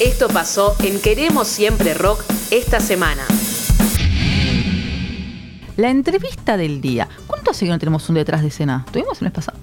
Esto 0.00 0.28
pasó 0.28 0.76
en 0.82 0.98
Queremos 0.98 1.46
Siempre 1.46 1.92
Rock 1.92 2.22
esta 2.50 2.80
semana. 2.80 3.22
La 5.76 5.90
entrevista 5.90 6.56
del 6.56 6.80
día. 6.80 7.06
¿Cuánto 7.26 7.50
hace 7.50 7.66
que 7.66 7.70
no 7.70 7.78
tenemos 7.78 8.08
un 8.08 8.14
detrás 8.14 8.40
de 8.40 8.48
escena? 8.48 8.86
¿Tuvimos 8.90 9.20
el 9.20 9.26
mes 9.26 9.34
pasado? 9.34 9.58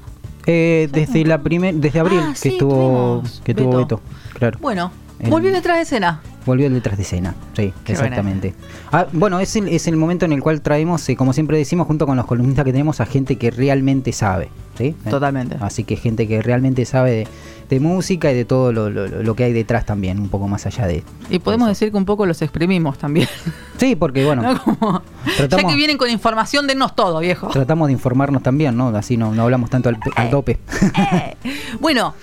Eh, 0.46 0.89
desde 0.92 1.26
la 1.26 1.42
primer, 1.42 1.73
desde 1.73 2.00
abril 2.00 2.20
Ah, 2.21 2.29
que 2.34 2.38
sí, 2.38 2.50
estuvo 2.50 3.21
tuvimos 3.23 3.42
que 3.44 3.54
tuvo 3.55 3.78
Beto. 3.78 3.97
Beto, 3.97 4.02
claro. 4.38 4.60
Bueno, 4.62 4.92
volvió 5.30 5.52
detrás 5.52 5.78
de 5.78 5.84
escena. 5.84 6.21
Volvió 6.46 6.70
detrás 6.70 6.96
de 6.96 7.04
escena, 7.04 7.36
sí, 7.58 7.73
Qué 7.84 7.91
exactamente. 7.91 8.54
Ah, 8.91 9.05
bueno, 9.12 9.40
es 9.41 9.54
el, 9.58 9.68
es 9.68 9.86
el 9.88 9.98
momento 9.98 10.23
en 10.23 10.32
el 10.32 10.41
cual 10.41 10.62
traemos, 10.62 11.08
eh, 11.09 11.18
como 11.18 11.34
siempre 11.34 11.58
decimos, 11.58 11.88
junto 11.88 12.05
con 12.05 12.16
los 12.16 12.26
columnistas 12.26 12.64
que 12.64 12.71
tenemos, 12.71 13.02
a 13.02 13.05
gente 13.05 13.36
que 13.38 13.52
realmente 13.52 14.14
sabe, 14.14 14.48
¿sí? 14.77 14.95
Eh, 15.05 15.09
Totalmente. 15.09 15.58
Así 15.59 15.84
que 15.84 15.98
gente 15.98 16.26
que 16.26 16.41
realmente 16.41 16.86
sabe 16.86 17.12
de, 17.12 17.27
de 17.70 17.80
música 17.82 18.32
y 18.32 18.36
de 18.36 18.45
todo 18.45 18.72
lo, 18.72 18.90
lo- 18.90 19.08
lo 19.23 19.36
que 19.36 19.44
hay 19.44 19.52
detrás 19.52 19.86
también, 19.86 20.20
un 20.22 20.30
poco 20.30 20.48
más 20.48 20.66
allá 20.66 20.88
de... 20.88 21.04
Y 21.30 21.40
podemos 21.40 21.68
decir 21.68 21.91
que 21.91 21.98
un 21.98 22.05
poco 22.05 22.26
los 22.26 22.41
exprimimos 22.41 22.98
también. 22.98 23.27
Sí, 23.77 23.95
porque 23.95 24.26
bueno, 24.26 24.41
¿no? 24.54 24.59
Como- 24.80 25.02
ya 25.38 25.48
que 25.49 25.76
vienen 25.76 25.98
con 25.98 26.09
información, 26.09 26.66
dennos 26.66 26.95
todo, 26.95 27.20
viejo. 27.20 27.49
tratamos 27.49 27.88
de 27.88 27.94
informarnos 27.94 28.41
también, 28.41 28.76
¿no? 28.76 28.88
Así 28.88 29.18
no, 29.18 29.36
no 29.36 29.44
hablamos 29.44 29.70
tanto 29.70 29.90
al, 29.90 29.99
al 30.16 30.30
tope. 30.31 30.59
Bueno, 31.80 32.13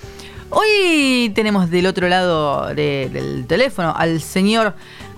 hoy 0.59 1.31
tenemos 1.35 1.69
del 1.69 1.85
otro 1.85 2.07
lado 2.07 2.73
de- 2.73 3.09
del 3.11 3.45
teléfono 3.45 3.93
al 3.95 4.21
señor 4.21 4.73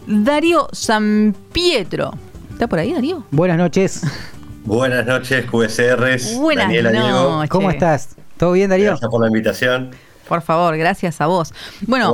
Darío 0.08 0.68
San 0.72 1.36
Pietro. 1.54 2.12
¿Está 2.52 2.68
por 2.68 2.80
ahí, 2.80 2.94
Darío? 2.94 3.23
Buenas 3.32 3.58
noches, 3.58 4.02
Buenas 4.66 5.05
noches, 5.05 5.46
QSRs. 5.46 6.38
Buenas 6.38 6.68
noches. 6.70 7.50
¿cómo 7.50 7.72
estás? 7.72 8.16
¿Todo 8.38 8.52
bien, 8.52 8.70
Darío? 8.70 8.88
Gracias 8.88 9.10
por 9.10 9.22
la 9.22 9.27
invitación. 9.27 9.91
Por 10.27 10.41
favor, 10.41 10.77
gracias 10.77 11.22
a 11.22 11.27
vos. 11.27 11.54
Bueno, 11.86 12.13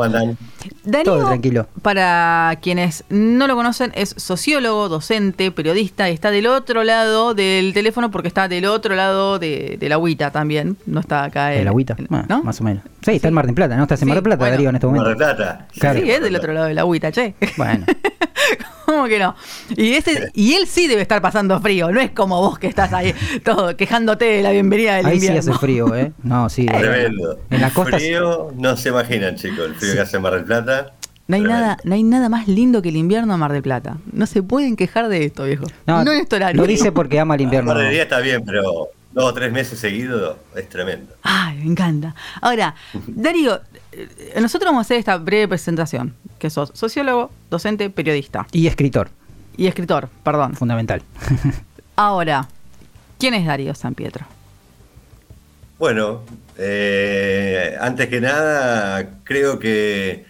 tranquilo. 1.26 1.68
para 1.82 2.58
quienes 2.62 3.04
no 3.10 3.48
lo 3.48 3.56
conocen, 3.56 3.92
es 3.96 4.14
sociólogo, 4.18 4.90
docente, 4.90 5.52
periodista, 5.52 6.10
y 6.10 6.14
está 6.14 6.32
del 6.32 6.48
otro 6.48 6.84
lado 6.84 7.34
del 7.34 7.74
teléfono 7.74 8.12
porque 8.12 8.28
está 8.28 8.48
del 8.48 8.66
otro 8.66 8.96
lado 8.96 9.40
de, 9.40 9.78
de 9.80 9.90
la 9.90 9.96
agüita 9.96 10.32
también. 10.32 10.78
No 10.86 11.00
está 11.00 11.24
acá. 11.24 11.54
¿El 11.54 11.68
agüita? 11.68 11.96
Ah, 12.10 12.26
¿No? 12.30 12.44
Más 12.44 12.60
o 12.62 12.64
menos. 12.64 12.84
Sí, 13.04 13.12
está 13.12 13.28
en 13.28 13.34
Mar 13.34 13.46
del 13.46 13.56
Plata, 13.56 13.76
¿no? 13.76 13.84
Estás 13.84 14.02
en 14.02 14.06
Sí, 14.06 14.10
Mar 14.10 14.16
del 14.18 14.24
Plata, 14.24 14.38
bueno. 14.38 14.52
Darío, 14.54 14.70
en 14.70 14.76
este 14.76 14.88
Mar 14.88 14.96
momento. 14.96 15.10
del 15.10 15.18
Plata. 15.36 15.68
Claro. 15.80 16.00
Sí, 16.00 16.10
es 16.12 16.22
del 16.22 16.36
otro 16.36 16.54
lado 16.54 16.68
de 16.68 16.74
la 16.74 16.82
agüita, 16.82 17.12
che. 17.12 17.36
Bueno, 17.58 17.86
¿Cómo 18.86 19.06
que 19.06 19.18
no? 19.18 19.34
Y, 19.78 19.94
ese, 19.94 20.30
y 20.34 20.54
él 20.54 20.68
sí 20.68 20.88
debe 20.88 21.02
estar 21.02 21.22
pasando 21.22 21.60
frío, 21.62 21.90
no 21.92 22.00
es 22.02 22.12
como 22.12 22.42
vos 22.42 22.60
que 22.60 22.68
estás 22.68 22.92
ahí 22.94 23.16
todo 23.44 23.76
quejándote 23.78 24.26
de 24.26 24.44
la 24.44 24.52
bienvenida 24.52 24.96
del 24.96 25.06
ahí 25.06 25.20
sí 25.20 25.26
invierno. 25.28 25.52
hace 25.52 25.60
frío, 25.60 25.96
¿eh? 25.96 26.12
No, 26.22 26.50
sí. 26.50 26.66
Tremendo. 26.68 27.40
En 27.50 27.62
la 27.62 27.70
costa 27.72 27.98
Frío, 28.04 28.52
no 28.56 28.78
se 28.78 28.90
imaginan, 28.90 29.36
chicos, 29.36 29.66
el 29.66 29.76
frío 29.76 29.94
que 29.94 30.02
hace 30.02 30.18
en 30.18 30.24
Mar 30.24 30.34
del 30.34 30.44
Plata. 30.44 30.94
No 31.28 31.36
hay, 31.38 31.42
nada, 31.42 31.78
no 31.86 31.96
hay 31.96 32.04
nada 32.04 32.28
más 32.28 32.48
lindo 32.50 32.82
que 32.82 32.90
el 32.90 32.98
invierno 32.98 33.34
a 33.34 33.38
Mar 33.38 33.54
del 33.54 33.62
Plata. 33.64 33.98
No 34.12 34.26
se 34.26 34.44
pueden 34.44 34.76
quejar 34.76 35.08
de 35.08 35.26
esto, 35.26 35.46
viejo. 35.46 35.66
No, 35.88 36.04
No, 36.04 36.12
en 36.12 36.20
este 36.20 36.36
horario. 36.36 36.62
lo 36.62 36.68
dice 36.68 36.92
porque 36.92 37.20
ama 37.20 37.36
el 37.36 37.42
Un 37.42 37.44
invierno. 37.46 37.72
par 37.74 37.82
de 37.82 37.90
días 37.90 38.04
está 38.04 38.20
bien, 38.20 38.44
pero 38.46 38.62
dos 39.14 39.24
o 39.26 39.34
tres 39.34 39.52
meses 39.54 39.80
seguidos 39.80 40.36
es 40.56 40.68
tremendo. 40.68 41.14
Ay, 41.24 41.60
me 41.60 41.66
encanta. 41.72 42.14
Ahora, 42.42 42.76
Darío, 43.08 43.62
eh, 43.94 44.40
nosotros 44.42 44.68
vamos 44.70 44.80
a 44.80 44.82
hacer 44.82 44.98
esta 44.98 45.18
breve 45.18 45.48
presentación, 45.48 46.14
que 46.40 46.50
sos 46.50 46.72
sociólogo, 46.74 47.32
docente, 47.50 47.90
periodista 47.90 48.46
Y 48.52 48.68
escritor, 48.68 49.10
y 49.56 49.68
escritor, 49.68 50.10
perdón. 50.24 50.56
fundamental. 50.56 51.02
Ahora, 51.96 52.50
¿quién 53.18 53.34
es 53.34 53.46
Darío 53.46 53.74
San 53.76 53.94
Pietro? 53.96 54.26
Bueno, 55.84 56.22
eh, 56.58 57.76
antes 57.82 58.08
que 58.08 58.22
nada, 58.22 59.06
creo 59.26 59.60
que, 59.60 60.26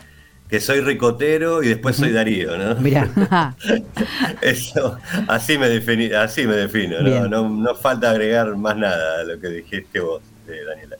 que 0.50 0.60
soy 0.60 0.82
ricotero 0.82 1.62
y 1.62 1.68
después 1.68 1.96
soy 1.96 2.12
Darío, 2.12 2.58
¿no? 2.58 2.74
Mirá, 2.82 3.08
Eso, 4.42 4.98
así 5.28 5.60
me, 5.60 5.68
defini- 5.70 6.12
así 6.16 6.48
me 6.48 6.56
defino. 6.56 7.02
¿no? 7.02 7.28
No, 7.28 7.48
no 7.50 7.76
falta 7.76 8.10
agregar 8.10 8.56
más 8.56 8.76
nada 8.78 9.22
a 9.22 9.24
lo 9.26 9.40
que 9.40 9.50
dijiste 9.50 10.00
vos, 10.00 10.24
eh, 10.48 10.58
Daniela. 10.68 10.96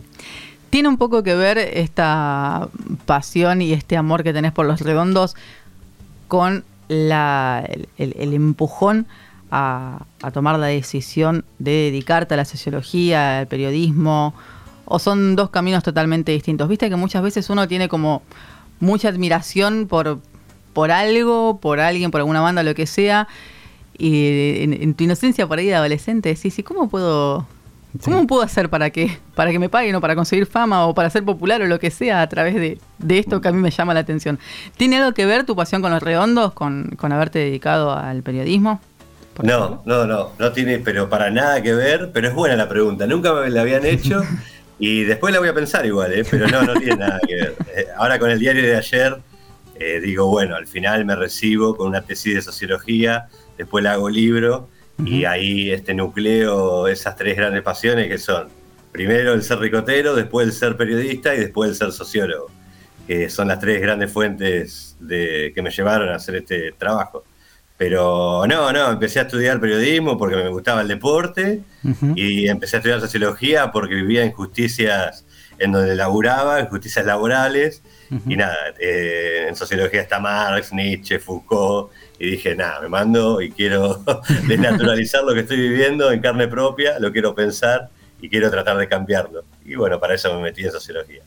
Tiene 0.70 0.88
un 0.88 0.98
poco 1.00 1.24
que 1.24 1.34
ver 1.34 1.58
esta 1.58 2.68
pasión 3.08 3.60
y 3.60 3.74
este 3.74 3.98
amor 3.98 4.22
que 4.22 4.34
tenés 4.34 4.52
por 4.52 4.68
los 4.68 4.82
redondos 4.82 5.36
con 6.28 6.64
la, 6.90 7.66
el, 7.68 7.88
el- 7.98 8.16
el 8.20 8.34
empujón 8.36 9.08
a, 9.56 10.08
a 10.24 10.32
tomar 10.32 10.58
la 10.58 10.66
decisión 10.66 11.46
de 11.60 11.72
dedicarte 11.72 12.34
a 12.34 12.38
la 12.38 12.46
sociología, 12.46 13.38
al 13.38 13.48
periodismo, 13.48 14.34
o 14.86 14.98
son 14.98 15.36
dos 15.36 15.52
caminos 15.52 15.84
totalmente 15.84 16.32
distintos. 16.32 16.68
Viste 16.68 16.90
que 16.90 16.96
muchas 16.96 17.22
veces 17.22 17.48
uno 17.52 17.68
tiene 17.68 17.88
como 17.88 18.24
mucha 18.80 19.10
admiración 19.10 19.86
por, 19.88 20.20
por 20.74 20.90
algo, 20.90 21.60
por 21.62 21.80
alguien, 21.80 22.10
por 22.10 22.22
alguna 22.22 22.42
banda, 22.42 22.64
lo 22.64 22.74
que 22.74 22.88
sea, 22.88 23.28
y 23.96 24.64
en, 24.64 24.74
en 24.74 24.96
tu 24.96 25.04
inocencia 25.04 25.46
por 25.46 25.60
ahí 25.60 25.68
de 25.68 25.76
adolescente 25.76 26.30
decís, 26.30 26.58
¿y 26.58 26.64
cómo 26.64 26.90
puedo 26.90 27.46
¿Cómo 28.04 28.26
puedo 28.26 28.42
hacer 28.42 28.70
para 28.70 28.90
que, 28.90 29.20
para 29.36 29.52
que 29.52 29.60
me 29.60 29.70
paguen 29.70 29.94
o 29.94 30.02
para 30.02 30.16
conseguir 30.16 30.48
fama 30.48 30.88
o 30.88 30.96
para 30.96 31.12
ser 31.12 31.24
popular 31.24 31.62
o 31.62 31.68
lo 31.68 31.80
que 31.80 31.92
sea 31.92 32.24
a 32.24 32.28
través 32.28 32.56
de, 32.56 32.80
de 32.98 33.20
esto 33.20 33.40
que 33.40 33.50
a 33.50 33.52
mí 33.52 33.62
me 33.62 33.70
llama 33.70 33.94
la 33.94 34.00
atención? 34.00 34.40
¿Tiene 34.78 34.98
algo 34.98 35.14
que 35.14 35.28
ver 35.28 35.46
tu 35.46 35.56
pasión 35.56 35.84
con 35.84 35.92
los 35.92 36.02
redondos, 36.02 36.54
con, 36.54 36.90
con 36.98 37.12
haberte 37.12 37.38
dedicado 37.38 37.96
al 37.96 38.24
periodismo? 38.24 38.82
No, 39.42 39.82
no, 39.86 40.06
no, 40.06 40.32
no 40.38 40.52
tiene, 40.52 40.80
pero 40.80 41.10
para 41.10 41.32
nada 41.32 41.62
que 41.64 41.74
ver, 41.74 42.12
pero 42.14 42.28
es 42.28 42.34
buena 42.34 42.56
la 42.56 42.70
pregunta. 42.70 43.08
Nunca 43.08 43.34
me 43.34 43.50
la 43.50 43.62
habían 43.62 43.86
hecho 43.86 44.22
y 44.80 45.04
después 45.04 45.34
la 45.34 45.40
voy 45.40 45.50
a 45.50 45.54
pensar 45.54 45.86
igual, 45.86 46.14
¿eh? 46.14 46.24
pero 46.30 46.48
no, 46.48 46.62
no 46.64 46.74
tiene 46.76 46.98
nada 46.98 47.20
que 47.26 47.36
ver. 47.36 47.56
Eh, 47.76 47.88
ahora 47.98 48.20
con 48.20 48.30
el 48.30 48.40
diario 48.40 48.62
de 48.62 48.76
ayer, 48.76 49.18
eh, 49.80 50.00
digo, 50.00 50.28
bueno, 50.28 50.56
al 50.56 50.68
final 50.68 51.04
me 51.06 51.16
recibo 51.16 51.76
con 51.76 51.88
una 51.88 52.02
tesis 52.02 52.36
de 52.36 52.42
sociología, 52.42 53.28
después 53.58 53.84
la 53.84 53.94
hago 53.94 54.10
libro 54.10 54.70
y 55.04 55.26
ahí 55.26 55.72
este 55.72 55.96
nucleo 55.96 56.88
esas 56.88 57.16
tres 57.16 57.36
grandes 57.36 57.64
pasiones 57.64 58.08
que 58.08 58.20
son, 58.20 58.48
primero 58.92 59.34
el 59.34 59.42
ser 59.42 59.58
ricotero, 59.58 60.16
después 60.16 60.48
el 60.48 60.54
ser 60.54 60.78
periodista 60.78 61.34
y 61.34 61.40
después 61.40 61.72
el 61.72 61.76
ser 61.76 61.92
sociólogo, 61.92 62.52
que 63.08 63.30
son 63.30 63.48
las 63.48 63.60
tres 63.60 63.82
grandes 63.82 64.12
fuentes 64.12 64.96
de, 65.00 65.52
que 65.56 65.62
me 65.64 65.72
llevaron 65.72 66.10
a 66.10 66.16
hacer 66.16 66.36
este 66.36 66.74
trabajo. 66.74 67.24
Pero 67.84 68.46
no, 68.48 68.72
no, 68.72 68.92
empecé 68.92 69.20
a 69.20 69.24
estudiar 69.24 69.60
periodismo 69.60 70.18
porque 70.18 70.38
me 70.38 70.48
gustaba 70.48 70.84
el 70.84 70.88
deporte 70.88 71.64
y 72.16 72.48
empecé 72.48 72.78
a 72.78 72.80
estudiar 72.80 73.02
sociología 73.02 73.74
porque 73.74 73.96
vivía 73.96 74.24
injusticias 74.24 75.26
en 75.60 75.74
donde 75.74 75.94
laburaba, 75.94 76.62
injusticias 76.62 77.06
laborales. 77.06 77.84
Y 78.26 78.38
nada, 78.38 78.56
eh, 78.80 79.48
en 79.50 79.56
sociología 79.58 80.00
está 80.00 80.18
Marx, 80.22 80.72
Nietzsche, 80.72 81.20
Foucault. 81.20 81.92
Y 82.20 82.32
dije, 82.32 82.56
nada, 82.56 82.80
me 82.80 82.88
mando 82.88 83.42
y 83.42 83.52
quiero 83.52 84.02
desnaturalizar 84.48 85.26
lo 85.26 85.34
que 85.34 85.42
estoy 85.42 85.58
viviendo 85.58 86.10
en 86.10 86.22
carne 86.22 86.48
propia, 86.48 87.00
lo 87.00 87.12
quiero 87.12 87.36
pensar 87.36 87.90
y 88.22 88.30
quiero 88.30 88.50
tratar 88.50 88.78
de 88.78 88.88
cambiarlo. 88.88 89.44
Y 89.66 89.76
bueno, 89.76 90.00
para 90.00 90.16
eso 90.16 90.34
me 90.34 90.42
metí 90.42 90.64
en 90.64 90.72
sociología. 90.72 91.24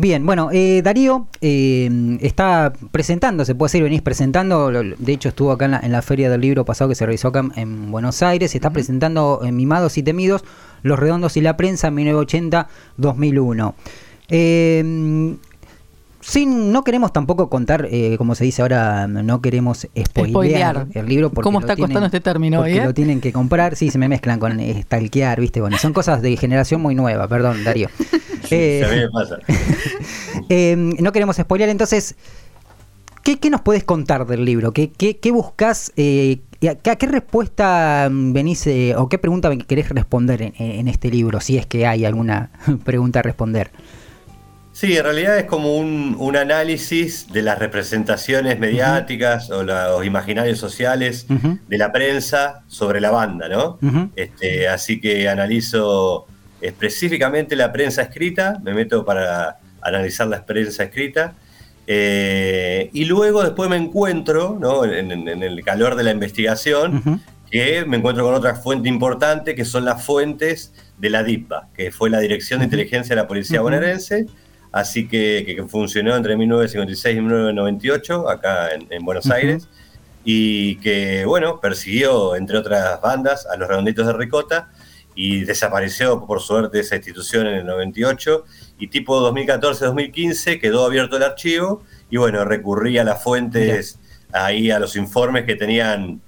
Bien, 0.00 0.24
bueno, 0.24 0.48
eh, 0.50 0.80
Darío 0.82 1.26
eh, 1.42 2.16
está 2.22 2.72
presentando, 2.90 3.44
se 3.44 3.54
puede 3.54 3.68
decir, 3.68 3.82
venís 3.82 4.00
presentando, 4.00 4.70
de 4.70 5.12
hecho 5.12 5.28
estuvo 5.28 5.52
acá 5.52 5.66
en 5.66 5.72
la, 5.72 5.80
en 5.80 5.92
la 5.92 6.00
feria 6.00 6.30
del 6.30 6.40
libro 6.40 6.64
pasado 6.64 6.88
que 6.88 6.94
se 6.94 7.04
realizó 7.04 7.28
acá 7.28 7.40
en, 7.40 7.52
en 7.56 7.90
Buenos 7.90 8.22
Aires, 8.22 8.54
está 8.54 8.70
presentando 8.70 9.40
en 9.44 9.54
Mimados 9.56 9.98
y 9.98 10.02
Temidos, 10.02 10.42
Los 10.82 10.98
Redondos 10.98 11.36
y 11.36 11.42
la 11.42 11.58
Prensa, 11.58 11.90
1980-2001. 11.90 13.74
Eh, 14.30 15.36
sin, 16.20 16.72
no 16.72 16.84
queremos 16.84 17.12
tampoco 17.12 17.48
contar, 17.48 17.88
eh, 17.90 18.16
como 18.18 18.34
se 18.34 18.44
dice 18.44 18.62
ahora, 18.62 19.06
no 19.06 19.40
queremos 19.40 19.86
spoilear, 19.96 20.28
Spoilear. 20.30 20.86
el 20.94 21.06
libro. 21.06 21.30
Porque 21.30 21.44
¿Cómo 21.44 21.60
lo 21.60 21.66
está 21.66 21.76
costando 21.76 22.06
este 22.06 22.20
término 22.20 22.58
porque 22.58 22.78
eh? 22.78 22.84
lo 22.84 22.94
tienen 22.94 23.20
que 23.20 23.32
comprar, 23.32 23.76
sí, 23.76 23.90
se 23.90 23.98
me 23.98 24.08
mezclan 24.08 24.38
con 24.38 24.60
eh, 24.60 24.82
stalkear, 24.82 25.40
¿viste? 25.40 25.60
Bueno, 25.60 25.78
son 25.78 25.92
cosas 25.92 26.22
de 26.22 26.36
generación 26.36 26.80
muy 26.80 26.94
nueva, 26.94 27.28
perdón, 27.28 27.64
Darío. 27.64 27.88
Eh, 28.52 28.84
me 28.90 29.08
pasa. 29.10 29.38
eh, 30.48 30.74
no 30.76 31.12
queremos 31.12 31.36
spoilear, 31.36 31.70
entonces, 31.70 32.16
¿qué, 33.22 33.38
qué 33.38 33.48
nos 33.48 33.60
puedes 33.60 33.84
contar 33.84 34.26
del 34.26 34.44
libro? 34.44 34.72
¿Qué, 34.72 34.90
qué, 34.90 35.18
qué 35.18 35.30
buscas? 35.30 35.92
eh, 36.60 36.68
a, 36.68 36.96
qué 36.96 37.06
respuesta 37.06 38.08
mm, 38.10 38.32
venís 38.32 38.66
eh, 38.66 38.94
o 38.96 39.08
qué 39.08 39.18
pregunta 39.18 39.54
querés 39.56 39.88
responder 39.88 40.42
en, 40.42 40.54
en 40.58 40.88
este 40.88 41.10
libro? 41.10 41.40
Si 41.40 41.56
es 41.56 41.66
que 41.66 41.86
hay 41.86 42.04
alguna 42.04 42.50
pregunta 42.84 43.20
a 43.20 43.22
responder. 43.22 43.70
Sí, 44.80 44.96
en 44.96 45.04
realidad 45.04 45.36
es 45.38 45.44
como 45.44 45.76
un, 45.76 46.16
un 46.18 46.36
análisis 46.38 47.30
de 47.30 47.42
las 47.42 47.58
representaciones 47.58 48.58
mediáticas 48.58 49.50
o 49.50 49.62
los 49.62 50.06
imaginarios 50.06 50.58
sociales 50.58 51.26
Ujú. 51.28 51.58
de 51.68 51.76
la 51.76 51.92
prensa 51.92 52.62
sobre 52.66 52.98
la 53.02 53.10
banda, 53.10 53.46
¿no? 53.50 53.78
Ujú. 53.82 54.10
este, 54.16 54.68
así 54.68 54.98
que 54.98 55.28
analizo 55.28 56.26
específicamente 56.62 57.56
la 57.56 57.72
prensa 57.72 58.00
escrita, 58.00 58.58
me 58.62 58.72
meto 58.72 59.04
para 59.04 59.58
analizar 59.82 60.26
la 60.28 60.46
prensa 60.46 60.84
escrita. 60.84 61.34
eh, 61.86 62.88
y 62.94 63.04
luego 63.04 63.42
después 63.42 63.68
me 63.68 63.76
encuentro, 63.76 64.56
¿no? 64.58 64.86
en, 64.86 65.10
en- 65.12 65.28
en 65.28 65.42
el 65.42 65.62
calor 65.62 65.94
de 65.94 66.04
la 66.04 66.12
investigación, 66.12 67.20
que 67.50 67.84
me 67.84 67.98
encuentro 67.98 68.24
con 68.24 68.32
otra 68.34 68.54
fuente 68.54 68.88
importante, 68.88 69.54
que 69.54 69.66
son 69.66 69.84
las 69.84 70.02
fuentes 70.02 70.72
de 70.96 71.10
la 71.10 71.22
DIPA, 71.22 71.68
que 71.76 71.90
fue 71.90 72.08
la 72.08 72.20
Dirección 72.20 72.60
de 72.60 72.64
Inteligencia 72.64 73.14
de 73.14 73.20
la 73.22 73.28
Policía. 73.28 73.60
Bonaerense, 73.60 74.26
así 74.72 75.08
que, 75.08 75.44
que 75.46 75.62
funcionó 75.64 76.16
entre 76.16 76.36
1956 76.36 77.16
y 77.16 77.20
1998 77.20 78.28
acá 78.28 78.68
en, 78.72 79.04
Buenos 79.04 79.30
Aires. 79.30 79.68
Y 80.22 80.76
que, 80.76 81.24
bueno, 81.24 81.60
persiguió, 81.60 82.36
entre 82.36 82.58
otras 82.58 83.00
bandas, 83.00 83.46
a 83.46 83.56
los 83.56 83.68
redonditos 83.68 84.06
de 84.06 84.12
Ricota 84.12 84.70
y 85.14 85.44
desapareció, 85.44 86.26
por 86.26 86.40
suerte, 86.40 86.80
esa 86.80 86.96
institución 86.96 87.46
en 87.46 87.54
el 87.54 87.66
98 87.66 88.44
y 88.78 88.88
tipo 88.88 89.18
2014-2015 89.32 90.60
quedó 90.60 90.84
abierto 90.84 91.16
el 91.16 91.22
archivo 91.22 91.82
y, 92.10 92.18
bueno, 92.18 92.44
recurrí 92.44 92.98
a 92.98 93.04
las 93.04 93.22
fuentes, 93.22 93.98
ahí 94.32 94.70
a 94.70 94.78
los 94.78 94.94
informes 94.94 95.46
que 95.46 95.56
tenían 95.56 96.20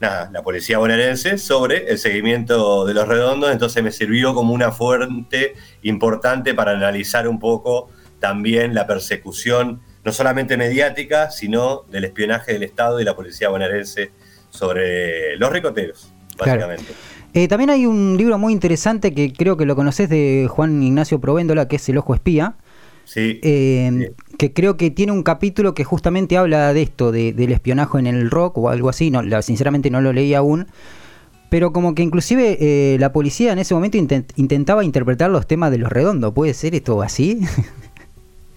nada, 0.00 0.30
la 0.32 0.42
policía 0.42 0.78
bonaerense 0.78 1.38
sobre 1.38 1.90
el 1.90 1.98
seguimiento 1.98 2.84
de 2.84 2.94
los 2.94 3.08
redondos, 3.08 3.50
entonces 3.50 3.82
me 3.82 3.92
sirvió 3.92 4.34
como 4.34 4.52
una 4.52 4.72
fuente 4.72 5.54
importante 5.82 6.54
para 6.54 6.72
analizar 6.72 7.28
un 7.28 7.38
poco 7.38 7.88
también 8.20 8.74
la 8.74 8.86
persecución 8.86 9.80
no 10.04 10.12
solamente 10.12 10.56
mediática, 10.56 11.30
sino 11.30 11.82
del 11.90 12.04
espionaje 12.04 12.52
del 12.52 12.62
Estado 12.62 13.00
y 13.00 13.04
la 13.04 13.16
policía 13.16 13.48
bonaerense 13.48 14.12
sobre 14.50 15.36
los 15.36 15.50
ricoteros, 15.50 16.12
básicamente. 16.38 16.92
Eh, 17.34 17.48
también 17.48 17.70
hay 17.70 17.86
un 17.86 18.16
libro 18.16 18.38
muy 18.38 18.52
interesante 18.52 19.12
que 19.12 19.32
creo 19.32 19.56
que 19.56 19.66
lo 19.66 19.76
conoces 19.76 20.08
de 20.08 20.46
Juan 20.48 20.82
Ignacio 20.82 21.20
Provéndola, 21.20 21.68
que 21.68 21.76
es 21.76 21.88
El 21.88 21.98
Ojo 21.98 22.14
Espía. 22.14 22.54
Sí, 23.06 23.38
eh, 23.42 24.12
Que 24.36 24.52
creo 24.52 24.76
que 24.76 24.90
tiene 24.90 25.12
un 25.12 25.22
capítulo 25.22 25.74
que 25.74 25.84
justamente 25.84 26.36
habla 26.36 26.74
de 26.74 26.82
esto, 26.82 27.12
del 27.12 27.52
espionaje 27.52 27.98
en 27.98 28.06
el 28.06 28.30
rock 28.30 28.58
o 28.58 28.68
algo 28.68 28.88
así. 28.88 29.10
No, 29.10 29.22
sinceramente 29.42 29.90
no 29.90 30.00
lo 30.00 30.12
leí 30.12 30.34
aún. 30.34 30.66
Pero 31.48 31.72
como 31.72 31.94
que 31.94 32.02
inclusive 32.02 32.58
eh, 32.60 32.98
la 32.98 33.12
policía 33.12 33.52
en 33.52 33.60
ese 33.60 33.72
momento 33.72 33.96
intentaba 33.96 34.84
interpretar 34.84 35.30
los 35.30 35.46
temas 35.46 35.70
de 35.70 35.78
los 35.78 35.90
redondos. 35.90 36.34
¿Puede 36.34 36.52
ser 36.52 36.74
esto 36.74 37.00
así? 37.00 37.40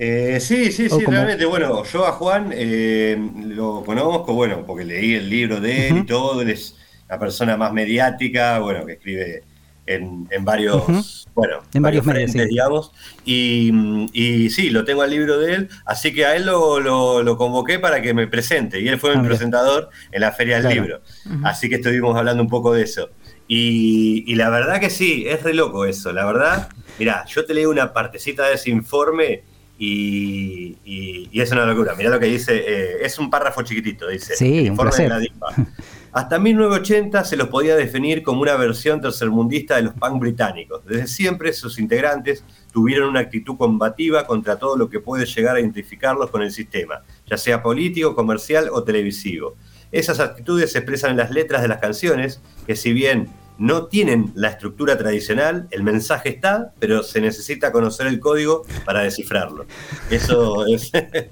Eh, 0.01 0.39
sí, 0.39 0.71
sí, 0.71 0.89
sí, 0.89 1.05
realmente. 1.05 1.43
Bueno, 1.43 1.83
yo 1.83 2.07
a 2.07 2.13
Juan 2.13 2.51
eh, 2.53 3.17
lo 3.47 3.83
conozco, 3.83 4.33
bueno, 4.33 4.65
porque 4.65 4.85
leí 4.85 5.15
el 5.15 5.29
libro 5.29 5.59
de 5.59 5.89
él 5.89 5.97
y 5.97 6.05
todo. 6.05 6.41
Él 6.41 6.51
es 6.51 6.77
la 7.09 7.19
persona 7.19 7.57
más 7.57 7.73
mediática, 7.73 8.59
bueno, 8.59 8.85
que 8.85 8.93
escribe 8.93 9.43
en, 9.89 10.45
varios, 10.45 11.27
bueno, 11.33 11.61
en 11.73 11.81
varios, 11.81 12.05
medios, 12.05 12.33
digamos. 12.33 12.91
Y, 13.25 14.49
sí, 14.51 14.69
lo 14.69 14.85
tengo 14.85 15.01
al 15.01 15.09
libro 15.09 15.39
de 15.39 15.53
él, 15.53 15.69
así 15.85 16.13
que 16.13 16.25
a 16.25 16.35
él 16.35 16.45
lo, 16.45 17.37
convoqué 17.37 17.79
para 17.79 18.01
que 18.01 18.13
me 18.13 18.27
presente. 18.27 18.79
Y 18.79 18.87
él 18.87 18.99
fue 18.99 19.15
mi 19.15 19.25
ah, 19.25 19.27
presentador 19.27 19.89
en 20.11 20.21
la 20.21 20.31
Feria 20.31 20.61
del 20.61 20.73
Libro. 20.73 21.01
Así 21.43 21.69
que 21.69 21.75
estuvimos 21.75 22.15
hablando 22.15 22.43
un 22.43 22.49
poco 22.49 22.73
de 22.73 22.83
eso. 22.83 23.09
Y, 23.47 24.23
y, 24.27 24.35
la 24.35 24.49
verdad 24.49 24.79
que 24.79 24.91
sí, 24.91 25.25
es 25.27 25.41
re 25.41 25.55
loco 25.55 25.85
eso. 25.85 26.13
La 26.13 26.25
verdad, 26.25 26.69
mira, 26.99 27.25
yo 27.25 27.45
te 27.45 27.55
leo 27.55 27.71
una 27.71 27.93
partecita 27.93 28.47
de 28.47 28.55
ese 28.55 28.69
informe 28.69 29.43
y, 29.79 31.29
es 31.33 31.51
una 31.51 31.65
locura. 31.65 31.95
Mirá 31.95 32.09
lo 32.09 32.19
que 32.19 32.27
dice, 32.27 32.57
eh, 32.57 32.97
es 33.01 33.17
un 33.17 33.29
párrafo 33.29 33.63
chiquitito, 33.63 34.07
dice. 34.07 34.35
Sí, 34.35 34.67
informe 34.67 34.95
de 34.95 35.09
la 35.09 35.19
DIPA. 35.19 35.47
Hasta 36.11 36.39
1980 36.39 37.23
se 37.23 37.37
los 37.37 37.49
podía 37.49 37.75
definir 37.75 38.23
como 38.23 38.41
una 38.41 38.55
versión 38.55 38.99
tercermundista 38.99 39.75
de 39.75 39.83
los 39.83 39.93
punk 39.93 40.19
británicos. 40.19 40.83
Desde 40.85 41.07
siempre 41.07 41.53
sus 41.53 41.77
integrantes 41.77 42.43
tuvieron 42.71 43.09
una 43.09 43.19
actitud 43.19 43.57
combativa 43.57 44.25
contra 44.25 44.57
todo 44.57 44.75
lo 44.75 44.89
que 44.89 44.99
puede 44.99 45.25
llegar 45.25 45.55
a 45.55 45.59
identificarlos 45.59 46.31
con 46.31 46.41
el 46.41 46.51
sistema, 46.51 47.03
ya 47.27 47.37
sea 47.37 47.61
político, 47.61 48.15
comercial 48.15 48.69
o 48.71 48.83
televisivo. 48.83 49.55
Esas 49.91 50.19
actitudes 50.19 50.71
se 50.71 50.79
expresan 50.79 51.11
en 51.11 51.17
las 51.17 51.31
letras 51.31 51.61
de 51.61 51.67
las 51.67 51.79
canciones, 51.79 52.41
que 52.65 52.75
si 52.75 52.93
bien 52.93 53.29
no 53.59 53.87
tienen 53.87 54.31
la 54.35 54.47
estructura 54.47 54.97
tradicional, 54.97 55.67
el 55.71 55.83
mensaje 55.83 56.29
está, 56.29 56.71
pero 56.79 57.03
se 57.03 57.19
necesita 57.19 57.71
conocer 57.71 58.07
el 58.07 58.19
código 58.19 58.65
para 58.85 59.01
descifrarlo. 59.01 59.65
Eso 60.09 60.65
es 60.65 60.91
de, 60.91 61.29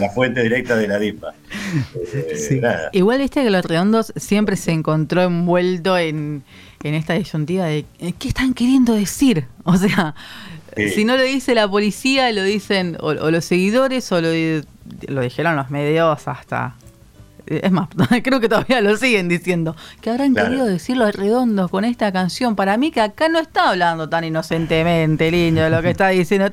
la, 0.00 0.10
fuente 0.10 0.42
directa 0.42 0.76
de 0.76 0.86
la 0.86 0.98
DIPA. 0.98 1.34
Eh, 1.94 2.88
Igual 2.92 3.18
viste 3.18 3.42
que 3.42 3.50
los 3.50 3.64
redondos 3.64 4.12
siempre 4.16 4.56
se 4.56 4.72
encontró 4.72 5.22
envuelto 5.22 5.96
en, 5.98 6.42
esta 6.82 7.14
disyuntiva 7.14 7.66
de 7.66 7.84
eh, 7.98 8.12
¿qué 8.18 8.28
están 8.28 8.54
queriendo 8.54 8.94
decir? 8.94 9.46
O 9.64 9.76
sea, 9.76 10.14
si 10.94 11.04
no 11.04 11.16
lo 11.16 11.22
dice 11.22 11.54
la 11.54 11.68
policía, 11.68 12.30
lo 12.32 12.42
dicen 12.42 12.96
o, 13.00 13.12
los 13.12 13.44
seguidores 13.44 14.10
o 14.12 14.20
lo, 14.20 14.28
lo 15.08 15.20
dijeron 15.20 15.56
los 15.56 15.70
medios 15.70 16.26
hasta 16.26 16.76
es 17.50 17.72
más, 17.72 17.88
creo 18.22 18.40
que 18.40 18.48
todavía 18.48 18.80
lo 18.80 18.96
siguen 18.96 19.28
diciendo, 19.28 19.74
que 20.00 20.10
habrán 20.10 20.34
querido 20.34 20.64
decir 20.66 20.96
los 20.96 21.14
redondos 21.14 21.70
con 21.70 21.84
esta 21.84 22.12
canción. 22.12 22.54
Para 22.54 22.76
mí 22.76 22.90
que 22.90 23.00
acá 23.00 23.28
no 23.28 23.40
está 23.40 23.70
hablando 23.70 24.08
tan 24.08 24.24
inocentemente, 24.24 25.30
lindo, 25.30 25.62
de 25.62 25.70
lo 25.70 25.82
que 25.82 25.90
está 25.90 26.08
diciendo. 26.08 26.48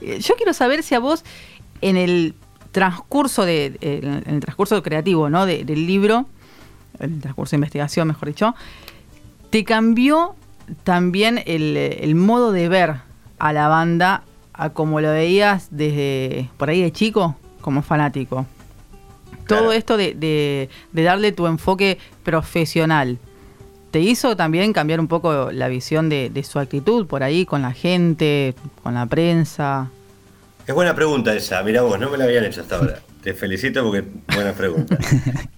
Yo 0.00 0.34
quiero 0.36 0.52
saber 0.54 0.82
si 0.82 0.94
a 0.94 0.98
vos, 0.98 1.24
en 1.80 1.96
el 1.96 2.34
transcurso 2.72 3.44
de, 3.44 3.78
en 3.80 4.22
el 4.26 4.40
transcurso 4.40 4.82
creativo, 4.82 5.30
¿no? 5.30 5.46
del 5.46 5.86
libro, 5.86 6.26
el 6.98 7.20
transcurso 7.20 7.52
de 7.52 7.58
investigación, 7.58 8.08
mejor 8.08 8.28
dicho, 8.28 8.54
te 9.50 9.64
cambió 9.64 10.34
también 10.84 11.42
el, 11.46 11.76
el 11.76 12.14
modo 12.14 12.52
de 12.52 12.68
ver 12.68 12.96
a 13.38 13.52
la 13.52 13.68
banda 13.68 14.24
a 14.52 14.70
como 14.70 15.00
lo 15.00 15.10
veías 15.10 15.68
desde 15.70 16.50
por 16.56 16.70
ahí 16.70 16.82
de 16.82 16.92
chico 16.92 17.36
como 17.60 17.82
fanático 17.82 18.46
todo 19.46 19.72
esto 19.72 19.96
de, 19.96 20.68
darle 20.92 21.32
tu 21.32 21.46
enfoque 21.46 21.98
profesional, 22.22 23.18
¿te 23.90 24.00
hizo 24.00 24.36
también 24.36 24.72
cambiar 24.72 25.00
un 25.00 25.08
poco 25.08 25.50
la 25.52 25.68
visión 25.68 26.08
de, 26.08 26.44
su 26.48 26.58
actitud 26.58 27.06
por 27.06 27.22
ahí 27.22 27.44
con 27.44 27.62
la 27.62 27.72
gente, 27.72 28.54
con 28.82 28.94
la 28.94 29.06
prensa? 29.06 29.90
Es 30.66 30.74
buena 30.74 30.94
pregunta 30.94 31.34
esa, 31.34 31.62
mira 31.62 31.82
vos, 31.82 31.98
no 31.98 32.08
me 32.08 32.16
la 32.16 32.24
habían 32.24 32.44
hecho 32.44 32.60
hasta 32.60 32.76
ahora. 32.76 33.00
Te 33.22 33.34
felicito 33.34 33.82
porque 33.82 34.04
buena 34.34 34.52
pregunta. 34.52 34.96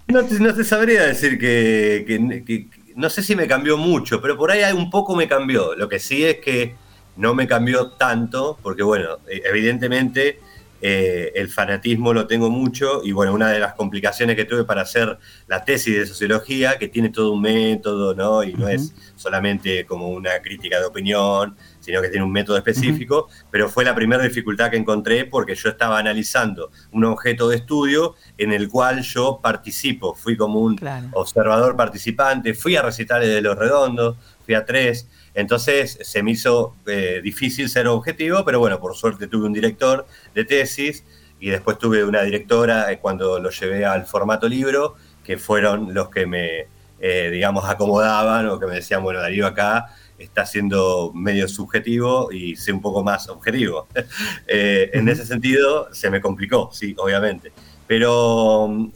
No 0.07 0.23
te, 0.23 0.63
sabría 0.63 1.03
decir 1.07 1.41
que, 1.41 2.63
no 2.95 3.11
sé 3.11 3.21
si 3.25 3.35
me 3.35 3.49
cambió 3.49 3.77
mucho, 3.77 4.23
pero 4.23 4.37
por 4.37 4.53
ahí 4.53 4.63
un 4.73 4.89
poco 4.89 5.17
me 5.17 5.27
cambió. 5.27 5.75
Lo 5.75 5.89
que 5.89 5.99
sí 5.99 6.25
es 6.25 6.37
que 6.37 6.77
no 7.17 7.35
me 7.35 7.49
cambió 7.49 7.91
tanto, 7.93 8.57
porque 8.63 8.85
bueno, 8.85 9.19
e, 9.27 9.43
evidentemente 9.45 10.39
eh, 10.81 11.33
el 11.35 11.49
fanatismo 11.49 12.13
lo 12.13 12.27
tengo 12.27 12.49
mucho 12.49 13.01
y 13.03 13.11
bueno, 13.11 13.33
una 13.33 13.51
de 13.51 13.59
las 13.59 13.75
complicaciones 13.75 14.37
que 14.37 14.45
tuve 14.45 14.65
para 14.65 14.83
hacer 14.83 15.19
la 15.49 15.65
tesis 15.65 15.97
de 15.97 16.07
sociología, 16.07 16.79
que 16.79 16.89
tiene 16.89 17.09
todo 17.09 17.33
un 17.33 17.41
método, 17.41 18.15
¿no? 18.15 18.45
Y 18.45 18.53
no 18.53 18.69
es 18.69 18.95
solamente 19.17 19.85
como 19.87 20.11
una 20.11 20.41
crítica 20.43 20.79
de 20.79 20.85
opinión, 20.85 21.57
sino 21.85 22.01
que 22.01 22.09
tiene 22.09 22.25
un 22.25 22.33
método 22.33 22.57
específico, 22.57 23.29
pero 23.51 23.69
fue 23.69 23.85
la 23.85 23.95
primera 23.95 24.23
dificultad 24.23 24.71
que 24.71 24.79
encontré 24.79 25.27
porque 25.27 25.55
yo 25.55 25.69
estaba 25.69 25.99
analizando 25.99 26.71
un 26.93 27.05
objeto 27.05 27.49
de 27.51 27.57
estudio 27.57 28.15
en 28.39 28.53
el 28.53 28.71
cual 28.71 29.03
yo 29.03 29.39
participo, 29.43 30.15
fui 30.15 30.35
como 30.35 30.61
un 30.61 30.81
observador 31.13 31.77
participante, 31.77 32.55
fui 32.55 32.75
a 32.77 32.83
recitales 32.83 33.29
de 33.29 33.43
Los 33.43 33.59
Redondos, 33.59 34.17
fui 34.47 34.55
a 34.55 34.65
tres, 34.65 35.09
entonces 35.35 35.99
se 36.01 36.23
me 36.23 36.31
hizo 36.31 36.75
eh, 36.87 37.21
difícil 37.23 37.69
ser 37.69 37.87
objetivo, 37.89 38.47
pero 38.47 38.61
bueno, 38.61 38.81
por 38.81 38.95
suerte 38.95 39.27
tuve 39.27 39.45
un 39.45 39.53
director 39.53 40.07
de 40.35 40.45
tesis 40.47 41.05
y 41.39 41.51
después 41.51 41.77
tuve 41.77 42.03
una 42.03 42.23
directora 42.23 42.91
eh, 42.91 42.99
cuando 42.99 43.39
lo 43.39 43.51
llevé 43.51 43.85
al 43.85 44.07
formato 44.07 44.49
libro, 44.49 44.95
que 45.23 45.37
fueron 45.37 45.93
los 45.93 46.09
que 46.09 46.25
me, 46.25 46.69
eh, 46.99 47.29
digamos, 47.31 47.69
acomodaban 47.69 48.49
o 48.49 48.59
que 48.59 48.67
me 48.67 48.77
decían, 48.77 49.03
bueno, 49.03 49.21
Darío 49.21 49.47
acá 49.47 49.95
está 50.19 50.47
siendo 50.47 51.13
medio 51.15 51.49
subjetivo 51.49 52.31
y 52.33 52.57
sé 52.57 52.73
un 52.73 52.81
poco 52.81 53.03
más 53.03 53.29
objetivo. 53.29 53.89
en 54.47 55.09
ese 55.09 55.27
sentido 55.27 55.93
se 55.93 56.11
me 56.11 56.21
complicó, 56.21 56.71
sí, 56.73 56.95
obviamente. 56.99 57.53
Pero 57.87 58.91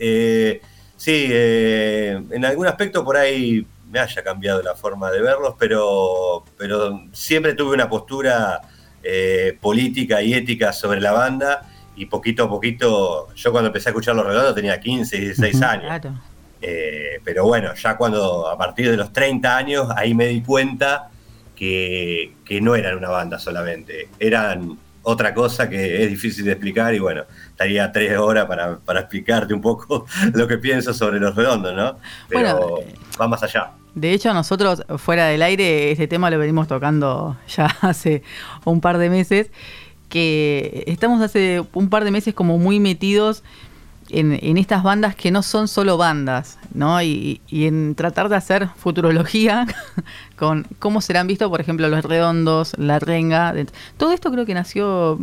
sí, 0.97 1.29
en 1.31 2.45
algún 2.45 2.67
aspecto 2.67 3.05
por 3.05 3.17
ahí 3.17 3.67
me 3.91 3.99
haya 3.99 4.23
cambiado 4.23 4.63
la 4.63 4.75
forma 4.75 5.11
de 5.11 5.21
verlos, 5.21 5.55
pero, 5.59 6.45
pero 6.57 7.03
siempre 7.13 7.55
tuve 7.55 7.75
una 7.75 7.89
postura 7.89 8.61
eh, 9.03 9.57
política 9.61 10.23
y 10.23 10.35
ética 10.35 10.73
sobre 10.73 11.01
la 11.01 11.13
banda 11.13 11.71
y 11.97 12.07
poquito 12.07 12.45
a 12.45 12.49
poquito, 12.49 13.29
yo 13.35 13.51
cuando 13.51 13.69
empecé 13.69 13.89
a 13.89 13.91
escuchar 13.91 14.15
Los 14.15 14.27
Redondos 14.27 14.55
tenía 14.55 14.79
15, 14.79 15.19
16 15.19 15.63
años. 15.63 16.23
Eh, 16.61 17.21
pero 17.25 17.45
bueno, 17.45 17.75
ya 17.75 17.97
cuando 17.97 18.49
a 18.49 18.59
partir 18.59 18.91
de 18.91 18.97
los 18.97 19.13
30 19.13 19.57
años, 19.57 19.89
ahí 19.97 20.15
me 20.15 20.27
di 20.27 20.43
cuenta 20.43 21.11
que, 21.55 22.33
que 22.45 22.61
no 22.61 22.75
eran 22.75 22.97
una 22.97 23.09
banda 23.09 23.39
solamente, 23.39 24.09
eran 24.19 24.77
otra 25.03 25.33
cosa 25.33 25.69
que 25.69 26.03
es 26.05 26.11
difícil 26.11 26.45
de 26.45 26.53
explicar 26.53 26.95
y 26.95 26.99
bueno, 26.99 27.23
estaría 27.49 27.91
tres 27.91 28.19
horas 28.19 28.47
para, 28.47 28.79
para 28.79 29.01
explicarte 29.01 29.55
un 29.55 29.63
poco 29.63 30.07
lo 30.35 30.47
que 30.47 30.59
pienso 30.59 30.93
sobre 30.93 31.19
los 31.19 31.35
redondos, 31.35 31.75
¿no? 31.75 31.97
Pero 32.29 32.85
va 33.21 33.29
más 33.29 33.43
allá. 33.43 33.71
De 33.95 34.13
hecho, 34.13 34.33
nosotros 34.35 34.85
fuera 34.99 35.27
del 35.27 35.43
aire 35.43 35.91
este 35.91 36.07
tema 36.07 36.31
lo 36.31 36.39
venimos 36.39 36.69
tocando 36.69 37.37
ya 37.49 37.67
hace 37.81 38.23
un 38.65 38.81
par 38.81 38.99
de 38.99 39.09
meses, 39.09 39.51
que 40.09 40.85
estamos 40.87 41.21
hace 41.23 41.63
un 41.73 41.89
par 41.91 42.05
de 42.05 42.11
meses 42.11 42.35
como 42.35 42.59
muy 42.59 42.79
metidos 42.81 43.43
en, 44.11 44.57
estas 44.57 44.83
bandas 44.83 45.15
que 45.15 45.31
no 45.31 45.43
son 45.43 45.69
solo 45.69 45.97
bandas, 45.97 46.59
¿no? 46.73 47.01
Y, 47.03 47.41
en 47.51 47.95
tratar 47.95 48.29
de 48.29 48.37
hacer 48.37 48.69
futurología 48.77 49.67
con 50.37 50.67
cómo 50.79 51.01
serán 51.01 51.27
vistos, 51.27 51.49
por 51.49 51.61
ejemplo, 51.61 51.89
los 51.89 52.05
redondos, 52.05 52.75
la 52.79 52.99
renga. 52.99 53.55
todo 53.97 54.13
esto 54.13 54.31
creo 54.31 54.47
que 54.47 54.55
nació 54.55 55.19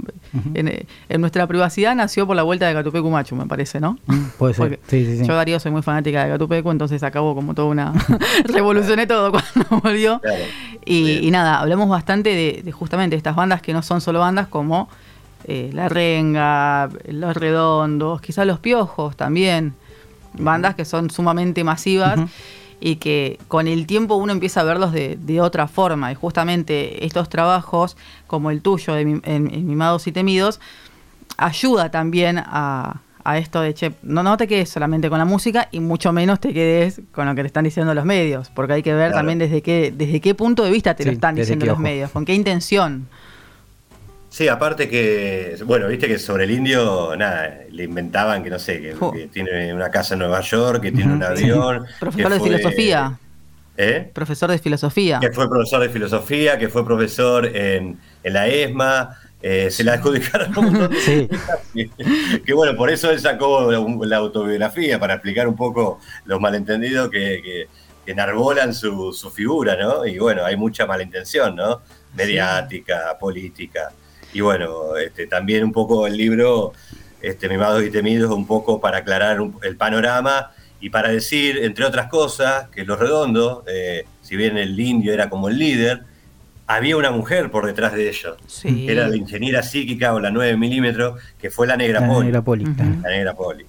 en, 0.54 0.86
nuestra 1.20 1.48
privacidad, 1.48 1.96
nació 1.96 2.28
por 2.28 2.36
la 2.36 2.44
vuelta 2.44 2.68
de 2.68 2.74
Catupecu 2.74 3.10
Machu, 3.10 3.36
me 3.36 3.46
parece, 3.46 3.80
¿no? 3.80 3.98
Mm, 4.06 4.24
puede 4.38 4.54
ser. 4.54 4.80
Yo, 5.26 5.36
Darío, 5.36 5.60
soy 5.60 5.72
muy 5.72 5.82
fanática 5.82 6.24
de 6.24 6.32
Catupecu, 6.32 6.72
entonces 6.72 7.02
acabó 7.04 7.34
como 7.36 7.54
toda 7.54 7.70
una. 7.70 7.94
revolucioné 8.46 9.08
todo 9.08 9.32
cuando 9.32 9.82
volvió. 9.84 10.22
y, 10.86 11.30
nada, 11.32 11.60
hablamos 11.60 11.90
bastante 11.90 12.30
de, 12.30 12.62
de 12.64 12.72
justamente 12.72 13.16
estas 13.16 13.36
bandas 13.36 13.62
que 13.62 13.74
no 13.74 13.82
son 13.82 14.02
solo 14.02 14.20
bandas, 14.20 14.48
como 14.48 14.90
eh, 15.48 15.70
la 15.74 15.90
Renga, 15.90 16.90
Los 17.08 17.38
Redondos, 17.38 18.20
quizás 18.20 18.48
Los 18.48 18.60
Piojos 18.60 19.16
también, 19.16 19.76
bandas 20.34 20.76
que 20.76 20.86
son 20.86 21.12
sumamente 21.12 21.64
masivas 21.64 22.20
y 22.80 22.96
que 22.96 23.40
con 23.48 23.68
el 23.68 23.86
tiempo 23.86 24.16
uno 24.16 24.32
empieza 24.32 24.62
a 24.62 24.64
verlos 24.64 24.92
de, 24.92 25.42
otra 25.42 25.68
forma. 25.68 26.12
Y 26.12 26.16
justamente 26.16 27.06
estos 27.06 27.30
trabajos, 27.30 27.96
como 28.28 28.50
el 28.50 28.62
tuyo, 28.62 28.94
de, 28.94 29.22
en, 29.24 29.68
Mimados 29.68 30.08
y 30.08 30.12
Temidos, 30.12 30.60
ayuda 31.38 31.92
también 31.92 32.40
a, 32.40 33.02
esto 33.36 33.62
de, 33.62 33.74
che, 33.74 33.92
no, 34.02 34.24
no 34.24 34.38
te 34.38 34.48
quedes 34.48 34.70
solamente 34.70 35.10
con 35.10 35.18
la 35.20 35.26
música 35.26 35.68
y 35.72 35.80
mucho 35.80 36.12
menos 36.12 36.40
te 36.40 36.54
quedes 36.54 37.02
con 37.12 37.28
lo 37.28 37.36
que 37.36 37.42
te 37.42 37.48
están 37.48 37.64
diciendo 37.64 37.94
los 37.94 38.06
medios, 38.06 38.50
porque 38.50 38.74
hay 38.74 38.84
que 38.84 38.94
ver 38.94 39.14
también 39.14 39.40
desde 39.40 39.62
qué, 39.62 39.94
desde 39.96 40.22
qué 40.22 40.36
punto 40.36 40.64
de 40.64 40.72
vista 40.72 40.96
te 40.96 41.06
lo 41.06 41.12
están 41.12 41.36
diciendo 41.36 41.66
los 41.66 41.80
medios, 41.80 42.12
con 42.12 42.26
qué 42.26 42.34
intención. 42.34 43.08
Sí, 44.36 44.50
aparte 44.50 44.90
que, 44.90 45.58
bueno, 45.64 45.88
viste 45.88 46.10
que 46.10 46.20
sobre 46.20 46.44
el 46.44 46.52
indio, 46.52 47.16
nada, 47.16 47.58
le 47.72 47.86
inventaban 47.86 48.44
que 48.44 48.50
no 48.50 48.60
sé, 48.60 48.82
que, 48.82 49.30
tiene 49.32 49.74
una 49.74 49.90
casa 49.90 50.16
en 50.16 50.20
Nueva 50.20 50.42
York, 50.42 50.82
que 50.82 50.92
tiene 50.92 51.14
un 51.14 51.24
avión. 51.24 51.86
Profesor 52.02 52.34
de 52.34 52.40
filosofía. 52.42 53.18
¿Eh? 53.78 54.12
Profesor 54.14 54.52
de 54.52 54.60
filosofía. 54.60 55.22
Que 55.22 55.32
fue 55.32 55.48
profesor 55.48 55.80
de 55.80 55.88
filosofía, 55.88 56.58
que 56.58 56.68
fue 56.68 56.84
profesor 56.84 57.46
en, 57.46 57.98
la 58.26 58.50
ESMA. 58.50 59.18
Eh, 59.42 59.72
se 59.72 59.86
la 59.86 59.94
adjudicaron 59.94 60.58
un 60.58 60.90
sí. 60.98 61.30
que 62.46 62.54
bueno, 62.54 62.76
por 62.76 62.90
eso 62.90 63.12
él 63.12 63.22
sacó 63.22 63.72
la, 63.72 64.18
autobiografía, 64.18 65.00
para 65.00 65.14
explicar 65.14 65.48
un 65.48 65.56
poco 65.56 66.02
los 66.26 66.42
malentendidos 66.42 67.10
que, 67.10 67.42
que, 67.42 68.12
enarbolan 68.12 68.74
su, 68.74 69.14
su, 69.14 69.32
figura, 69.32 69.78
¿no? 69.78 70.06
Y 70.06 70.20
bueno, 70.20 70.44
hay 70.44 70.58
mucha 70.58 70.86
malintención, 70.86 71.56
¿no? 71.56 71.80
Mediática, 72.14 73.18
política. 73.18 73.94
Y 74.36 74.42
bueno, 74.42 74.98
este, 74.98 75.28
también 75.28 75.64
un 75.64 75.72
poco 75.72 76.06
el 76.08 76.18
libro, 76.18 76.74
este, 77.22 77.48
Mimados 77.48 77.82
y 77.86 77.90
Temidos, 77.90 78.32
un 78.32 78.46
poco 78.46 78.82
para 78.82 78.98
aclarar 78.98 79.40
el 79.64 79.78
panorama 79.78 80.52
y 80.82 80.90
para 80.90 81.08
decir, 81.08 81.60
entre 81.64 81.86
otras 81.86 82.08
cosas, 82.08 82.68
que 82.68 82.84
Los 82.84 83.00
Redondos, 83.00 83.64
eh, 83.66 84.06
si 84.22 84.36
bien 84.36 84.58
el 84.58 84.78
indio 84.78 85.14
era 85.14 85.30
como 85.30 85.48
el 85.48 85.58
líder, 85.58 86.02
había 86.68 86.98
una 86.98 87.12
mujer 87.12 87.50
por 87.50 87.66
detrás 87.66 87.94
de 87.94 88.10
ellos. 88.10 88.36
Era 88.66 89.08
la 89.08 89.16
ingeniera 89.16 89.64
psíquica 89.64 90.14
o 90.14 90.20
la 90.20 90.32
9 90.32 90.58
milímetros, 90.58 91.22
que 91.40 91.50
fue 91.50 91.66
la 91.66 91.78
Negra 91.78 92.06
Poli. 92.06 92.26
Negra 92.26 92.42
Poli. 92.42 92.66
La 92.66 93.10
Negra 93.10 93.34
Poli. 93.36 93.66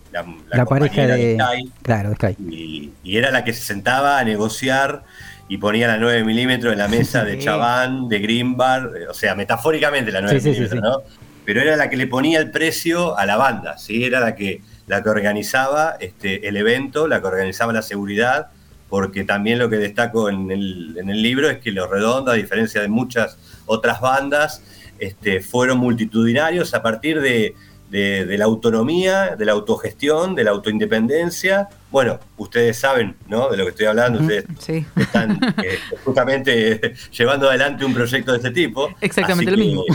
La, 0.50 0.64
pareja 0.64 1.06
de, 1.06 1.38
claro, 1.82 2.10
de 2.10 2.16
Sky. 2.16 2.36
Y, 2.50 2.90
y, 3.04 3.16
era 3.16 3.30
la 3.30 3.44
que 3.44 3.52
se 3.52 3.62
sentaba 3.62 4.18
a 4.18 4.24
negociar 4.24 5.04
y 5.48 5.58
ponía 5.58 5.86
la 5.86 5.96
9 5.96 6.24
milímetros 6.24 6.72
en 6.72 6.78
la 6.78 6.88
mesa 6.88 7.24
de 7.24 7.38
Chaván, 7.38 8.08
de 8.08 8.18
Greenbar, 8.18 8.90
o 9.08 9.14
sea, 9.14 9.34
metafóricamente 9.34 10.10
la 10.10 10.20
9 10.20 10.40
milímetros, 10.40 10.82
¿no? 10.82 11.02
Pero 11.44 11.60
era 11.60 11.76
la 11.76 11.88
que 11.88 11.96
le 11.96 12.08
ponía 12.08 12.40
el 12.40 12.50
precio 12.50 13.16
a 13.16 13.24
la 13.24 13.36
banda, 13.36 13.78
¿sí? 13.78 14.04
Era 14.04 14.18
la 14.18 14.34
que, 14.34 14.62
la 14.88 15.02
que 15.02 15.08
organizaba 15.08 15.96
este, 16.00 16.48
el 16.48 16.56
evento, 16.56 17.06
la 17.06 17.20
que 17.20 17.26
organizaba 17.28 17.72
la 17.72 17.82
seguridad, 17.82 18.48
porque 18.88 19.24
también 19.24 19.58
lo 19.58 19.70
que 19.70 19.76
destaco 19.76 20.28
en 20.28 20.50
el, 20.50 20.96
en 20.98 21.10
el 21.10 21.22
libro 21.22 21.48
es 21.48 21.58
que 21.58 21.70
Los 21.70 21.88
Redondos, 21.88 22.34
a 22.34 22.36
diferencia 22.36 22.80
de 22.80 22.88
muchas 22.88 23.38
otras 23.66 24.00
bandas, 24.00 24.62
este, 24.98 25.40
fueron 25.40 25.78
multitudinarios 25.78 26.74
a 26.74 26.82
partir 26.82 27.20
de, 27.20 27.54
de, 27.90 28.36
la 28.36 28.44
autonomía, 28.44 29.36
de 29.36 29.44
la 29.44 29.52
autogestión, 29.52 30.34
de 30.34 30.44
la 30.44 30.50
autoindependencia. 30.50 31.68
Bueno, 31.90 32.18
ustedes 32.36 32.78
saben, 32.78 33.16
¿no? 33.28 33.48
De 33.48 33.56
lo 33.56 33.64
que 33.64 33.70
estoy 33.70 33.86
hablando, 33.86 34.20
ustedes 34.20 34.44
están 34.96 35.38
eh, 35.64 35.78
justamente 36.04 36.94
llevando 37.12 37.48
adelante 37.48 37.84
un 37.84 37.94
proyecto 37.94 38.32
de 38.32 38.38
este 38.38 38.50
tipo. 38.50 38.90
Exactamente 39.00 39.52
lo 39.52 39.58
mismo. 39.58 39.84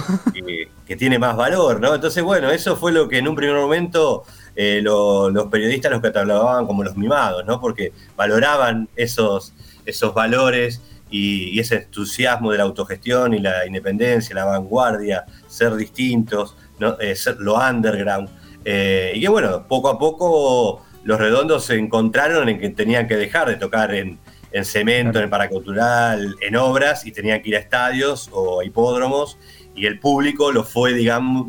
Que, 0.88 0.98
tiene 0.98 1.18
más 1.18 1.38
valor, 1.38 1.80
¿no? 1.80 1.96
Entonces, 1.96 2.22
bueno, 2.22 2.52
eso 2.52 2.76
fue 2.76 2.92
lo 2.92 3.08
que 3.08 3.20
en 3.20 3.26
un 3.30 3.34
primer 3.34 3.56
momento 3.56 4.26
eh, 4.58 4.82
los 4.84 5.48
periodistas 5.50 5.90
los 5.90 6.02
catalogaban 6.02 6.68
como 6.68 6.84
los 6.84 6.98
mimados, 6.98 7.46
¿no? 7.46 7.62
Porque 7.62 7.94
valoraban 8.18 8.90
esos, 8.98 9.54
esos 9.86 10.14
valores 10.14 10.82
y, 11.10 11.46
y, 11.56 11.60
ese 11.62 11.78
entusiasmo 11.78 12.52
de 12.52 12.58
la 12.58 12.66
autogestión 12.66 13.34
y 13.34 13.40
la 13.40 13.66
independencia, 13.66 14.36
la 14.36 14.44
vanguardia, 14.44 15.24
ser 15.48 15.76
distintos, 15.76 16.58
eh, 17.00 17.16
lo 17.40 17.56
underground. 17.56 18.30
Eh, 18.64 19.14
y 19.16 19.22
que 19.22 19.30
bueno, 19.30 19.68
poco 19.68 19.90
a 19.90 19.98
poco 19.98 20.86
los 21.04 21.20
redondos 21.20 21.66
se 21.66 21.76
encontraron 21.76 22.48
en 22.50 22.60
que 22.60 22.70
tenían 22.70 23.08
que 23.08 23.16
dejar 23.16 23.48
de 23.48 23.56
tocar 23.56 23.94
en, 23.94 24.20
cemento, 24.64 25.18
en 25.18 25.26
el 25.26 25.30
paracultural, 25.30 26.36
en 26.42 26.56
obras, 26.56 27.06
y 27.06 27.12
tenían 27.12 27.42
que 27.42 27.50
ir 27.50 27.56
a 27.56 27.60
estadios 27.60 28.30
o 28.34 28.60
a 28.60 28.66
hipódromos, 28.66 29.38
y 29.76 29.86
el 29.86 30.00
público 30.00 30.52
lo 30.52 30.64
fue, 30.64 30.94
digamos, 30.94 31.48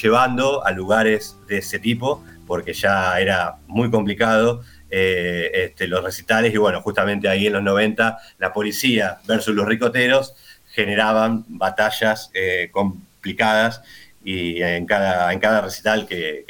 llevando 0.00 0.64
a 0.64 0.70
lugares 0.70 1.36
de 1.48 1.58
ese 1.58 1.78
tipo, 1.78 2.24
porque 2.46 2.72
ya 2.72 3.20
era 3.20 3.56
muy 3.66 3.90
complicado 3.90 4.62
eh, 4.88 5.50
este, 5.52 5.88
los 5.88 6.02
recitales, 6.02 6.54
y 6.54 6.56
bueno, 6.56 6.80
justamente 6.80 7.28
ahí 7.28 7.48
en 7.48 7.54
los 7.54 7.62
90, 7.62 8.18
la 8.38 8.52
policía 8.52 9.18
versus 9.26 9.54
los 9.54 9.66
ricoteros 9.66 10.34
generaban 10.70 11.44
batallas 11.48 12.30
complicadas 12.70 13.82
y 14.28 14.62
en 14.62 14.84
cada, 14.84 15.32
en 15.32 15.38
cada 15.38 15.62
recital 15.62 16.06
que, 16.06 16.44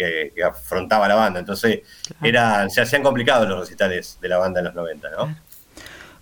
afrontaba 0.44 1.06
la 1.06 1.14
banda. 1.14 1.38
Entonces, 1.38 1.82
era, 2.20 2.68
se 2.68 2.80
hacían 2.80 3.04
complicados 3.04 3.48
los 3.48 3.60
recitales 3.60 4.18
de 4.20 4.28
la 4.28 4.38
banda 4.38 4.58
en 4.58 4.64
los 4.66 4.74
90, 4.74 5.10
¿no? 5.10 5.36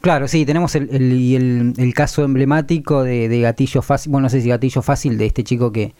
Claro, 0.03 0.29
sí, 0.29 0.45
tenemos 0.45 0.75
el, 0.75 0.91
el, 0.95 1.73
el, 1.79 1.95
caso 1.95 2.25
emblemático 2.25 3.03
de, 3.03 3.41
Gatillo 3.41 3.81
Fácil, 3.81 4.13
bueno, 4.13 4.27
no 4.27 4.29
sé 4.29 4.43
si 4.43 4.51
Gatillo 4.51 4.83
Fácil, 4.83 5.17
de 5.17 5.25
este 5.25 5.45
chico 5.45 5.73
que, 5.73 5.95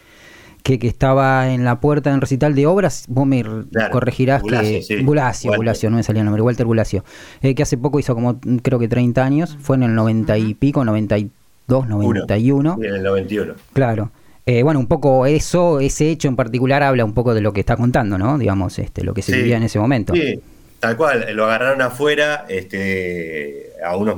que, 0.63 0.79
estaba 0.87 1.51
en 1.51 1.65
la 1.65 1.81
puerta 1.81 2.13
en 2.13 2.21
recital 2.21 2.55
de 2.55 2.67
obras, 2.67 3.07
vos 3.09 3.27
me 3.27 3.43
corregirás 3.91 4.43
que... 4.43 5.03
Bulacio, 5.03 5.55
Bulacio, 5.57 5.89
no 5.89 5.97
me 5.97 6.03
salía 6.03 6.21
el 6.21 6.27
nombre, 6.27 6.43
Walter 6.43 6.67
Bulacio, 6.67 7.03
eh, 7.41 7.55
que 7.55 7.63
hace 7.63 7.79
poco 7.79 7.99
hizo 7.99 8.15
como, 8.15 8.39
creo 8.63 8.79
que 8.79 8.89
30 8.89 9.25
años, 9.25 9.57
fue 9.59 9.77
en 9.77 9.85
el 9.85 9.95
90 9.95 10.37
y 10.37 10.55
pico, 10.55 10.85
92, 10.85 11.89
91. 11.89 12.77
en 12.79 12.95
el 12.95 13.03
91. 13.03 13.55
Claro. 13.73 14.11
Eh, 14.49 14.63
bueno, 14.63 14.79
un 14.79 14.87
poco 14.87 15.27
eso, 15.27 15.81
ese 15.81 16.09
hecho 16.09 16.29
en 16.29 16.37
particular 16.37 16.85
habla 16.85 17.05
un 17.05 17.15
poco 17.15 17.35
de 17.35 17.41
lo 17.41 17.53
que 17.53 17.59
está 17.59 17.77
contando, 17.77 18.17
¿no? 18.17 18.39
Digamos, 18.39 18.79
este, 18.79 19.03
lo 19.03 19.13
que 19.13 19.21
se 19.21 19.37
vivía 19.37 19.57
en 19.57 19.65
ese 19.65 19.81
momento. 19.81 20.15
Sí, 20.15 20.41
tal 20.79 20.97
cual, 20.97 21.27
lo 21.35 21.47
agarraron 21.47 21.83
afuera, 21.83 22.47
este, 22.49 23.73
a, 23.85 23.97
unos, 23.97 24.17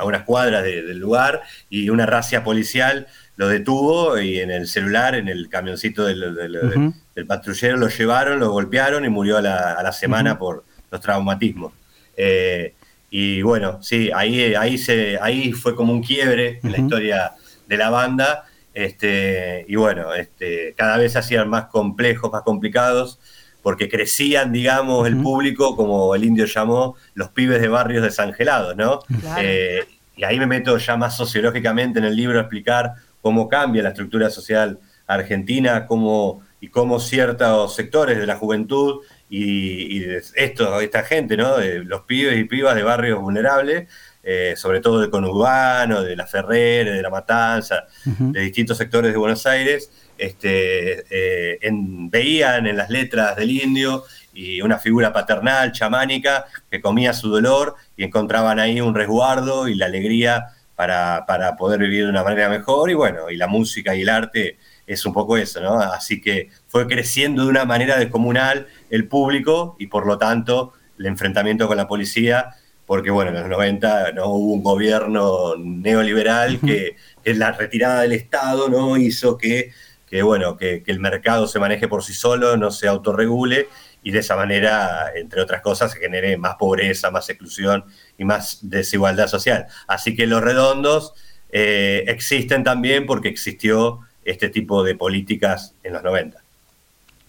a 0.00 0.04
unas 0.06 0.22
cuadras 0.22 0.64
del 0.64 0.98
lugar, 0.98 1.42
y 1.68 1.90
una 1.90 2.06
racia 2.06 2.42
policial 2.42 3.08
lo 3.36 3.46
detuvo 3.46 4.18
y 4.18 4.40
en 4.40 4.50
el 4.50 4.66
celular, 4.68 5.14
en 5.14 5.28
el 5.28 5.50
camioncito 5.50 6.06
del, 6.06 6.94
patrullero, 7.26 7.76
lo 7.76 7.88
llevaron, 7.88 8.40
lo 8.40 8.50
golpearon 8.50 9.04
y 9.04 9.10
murió 9.10 9.36
a 9.36 9.42
la, 9.42 9.92
semana 9.92 10.38
por 10.38 10.64
los 10.90 11.00
traumatismos. 11.02 11.74
Eh, 12.16 12.72
y 13.10 13.42
bueno, 13.42 13.82
sí, 13.82 14.10
ahí, 14.14 14.54
ahí, 14.54 14.78
se, 14.78 15.18
ahí 15.20 15.52
fue 15.52 15.76
como 15.76 15.92
un 15.92 16.02
quiebre 16.02 16.58
en 16.62 16.72
la 16.72 16.78
historia 16.78 17.32
de 17.66 17.76
la 17.76 17.90
banda 17.90 18.44
este, 18.74 19.64
y 19.68 19.76
bueno, 19.76 20.14
este, 20.14 20.74
cada 20.76 20.96
vez 20.98 21.12
se 21.12 21.18
hacían 21.18 21.48
más 21.48 21.66
complejos, 21.66 22.30
más 22.30 22.42
complicados, 22.42 23.18
porque 23.62 23.88
crecían, 23.88 24.52
digamos, 24.52 25.06
el 25.06 25.20
público, 25.20 25.76
como 25.76 26.14
el 26.14 26.24
indio 26.24 26.46
llamó, 26.46 26.94
los 27.14 27.30
pibes 27.30 27.60
de 27.60 27.68
barrios 27.68 28.02
desangelados, 28.02 28.76
¿no? 28.76 29.00
Eh, 29.38 29.84
y 30.16 30.24
ahí 30.24 30.38
me 30.38 30.46
meto 30.46 30.78
ya 30.78 30.96
más 30.96 31.16
sociológicamente 31.16 31.98
en 31.98 32.04
el 32.04 32.16
libro 32.16 32.38
a 32.38 32.42
explicar 32.42 32.94
cómo 33.20 33.48
cambia 33.48 33.82
la 33.82 33.90
estructura 33.90 34.30
social 34.30 34.78
argentina, 35.06 35.86
cómo, 35.86 36.42
y 36.60 36.68
cómo 36.68 37.00
ciertos 37.00 37.74
sectores 37.74 38.18
de 38.18 38.26
la 38.26 38.36
juventud 38.36 39.02
y, 39.30 40.04
esto, 40.34 40.80
esta 40.80 41.02
gente, 41.02 41.36
¿no? 41.36 41.56
De 41.56 41.84
los 41.84 42.02
pibes 42.02 42.38
y 42.38 42.44
pibas 42.44 42.74
de 42.74 42.82
barrios 42.82 43.20
vulnerables, 43.20 43.88
eh, 44.22 44.54
sobre 44.56 44.80
todo 44.80 45.00
de 45.00 45.10
conurbano, 45.10 46.02
de 46.02 46.16
la 46.16 46.26
Ferrere, 46.26 46.92
de 46.92 47.02
la 47.02 47.10
Matanza, 47.10 47.86
de 48.04 48.40
distintos 48.40 48.76
sectores 48.76 49.12
de 49.12 49.18
Buenos 49.18 49.46
Aires, 49.46 49.90
este, 50.18 51.04
eh, 51.10 51.58
veían 51.70 52.66
en 52.66 52.76
las 52.76 52.90
letras 52.90 53.36
del 53.36 53.50
indio 53.50 54.04
y 54.34 54.60
una 54.60 54.78
figura 54.78 55.12
paternal, 55.12 55.72
chamánica, 55.72 56.46
que 56.70 56.80
comía 56.80 57.12
su 57.12 57.28
dolor 57.28 57.76
y 57.96 58.04
encontraban 58.04 58.58
ahí 58.58 58.80
un 58.80 58.94
resguardo 58.94 59.68
y 59.68 59.74
la 59.74 59.86
alegría 59.86 60.54
para, 60.78 61.56
poder 61.56 61.80
vivir 61.80 62.04
de 62.04 62.10
una 62.10 62.22
manera 62.22 62.48
mejor. 62.48 62.90
Y 62.90 62.94
bueno, 62.94 63.30
y 63.30 63.36
la 63.36 63.48
música 63.48 63.96
y 63.96 64.02
el 64.02 64.08
arte 64.08 64.58
es 64.86 65.04
un 65.04 65.12
poco 65.12 65.36
eso, 65.36 65.60
¿no? 65.60 65.80
Así 65.80 66.20
que 66.20 66.50
fue 66.68 66.86
creciendo 66.86 67.44
de 67.44 67.48
una 67.48 67.64
manera 67.64 67.98
descomunal 67.98 68.68
el 68.90 69.08
público 69.08 69.76
y 69.78 69.88
por 69.88 70.06
lo 70.06 70.18
tanto 70.18 70.72
el 70.98 71.06
enfrentamiento 71.06 71.66
con 71.66 71.76
la 71.76 71.88
policía, 71.88 72.50
porque 72.88 73.10
bueno, 73.10 73.30
en 73.32 73.36
los 73.36 73.48
90 73.50 74.12
no 74.12 74.28
hubo 74.28 74.54
un 74.54 74.62
gobierno 74.62 75.56
neoliberal 75.58 76.58
que, 76.58 76.96
la 77.26 77.52
retirada 77.52 78.00
del 78.00 78.12
Estado 78.12 78.70
no 78.70 78.96
hizo 78.96 79.36
que, 79.36 79.72
que 80.08 80.22
bueno, 80.22 80.56
que, 80.56 80.82
el 80.86 80.98
mercado 80.98 81.46
se 81.46 81.58
maneje 81.58 81.86
por 81.86 82.02
sí 82.02 82.14
solo, 82.14 82.56
no 82.56 82.70
se 82.70 82.88
autorregule 82.88 83.68
y 84.02 84.10
de 84.10 84.20
esa 84.20 84.36
manera, 84.36 85.12
entre 85.14 85.42
otras 85.42 85.60
cosas, 85.60 85.92
se 85.92 85.98
genere 85.98 86.38
más 86.38 86.54
pobreza, 86.54 87.10
más 87.10 87.28
exclusión 87.28 87.84
y 88.16 88.24
más 88.24 88.60
desigualdad 88.62 89.26
social. 89.26 89.66
Así 89.86 90.16
que 90.16 90.26
los 90.26 90.40
redondos 90.40 91.12
eh, 91.50 92.04
existen 92.06 92.64
también 92.64 93.04
porque 93.04 93.28
existió 93.28 94.00
este 94.24 94.48
tipo 94.48 94.82
de 94.82 94.94
políticas 94.94 95.74
en 95.82 95.92
los 95.92 96.02
90. 96.02 96.40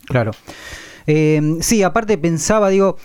Claro. 0.05 0.31
Eh, 1.05 1.57
sí, 1.59 1.83
aparte 1.83 2.17
pensaba, 2.17 2.69
digo, 2.69 2.97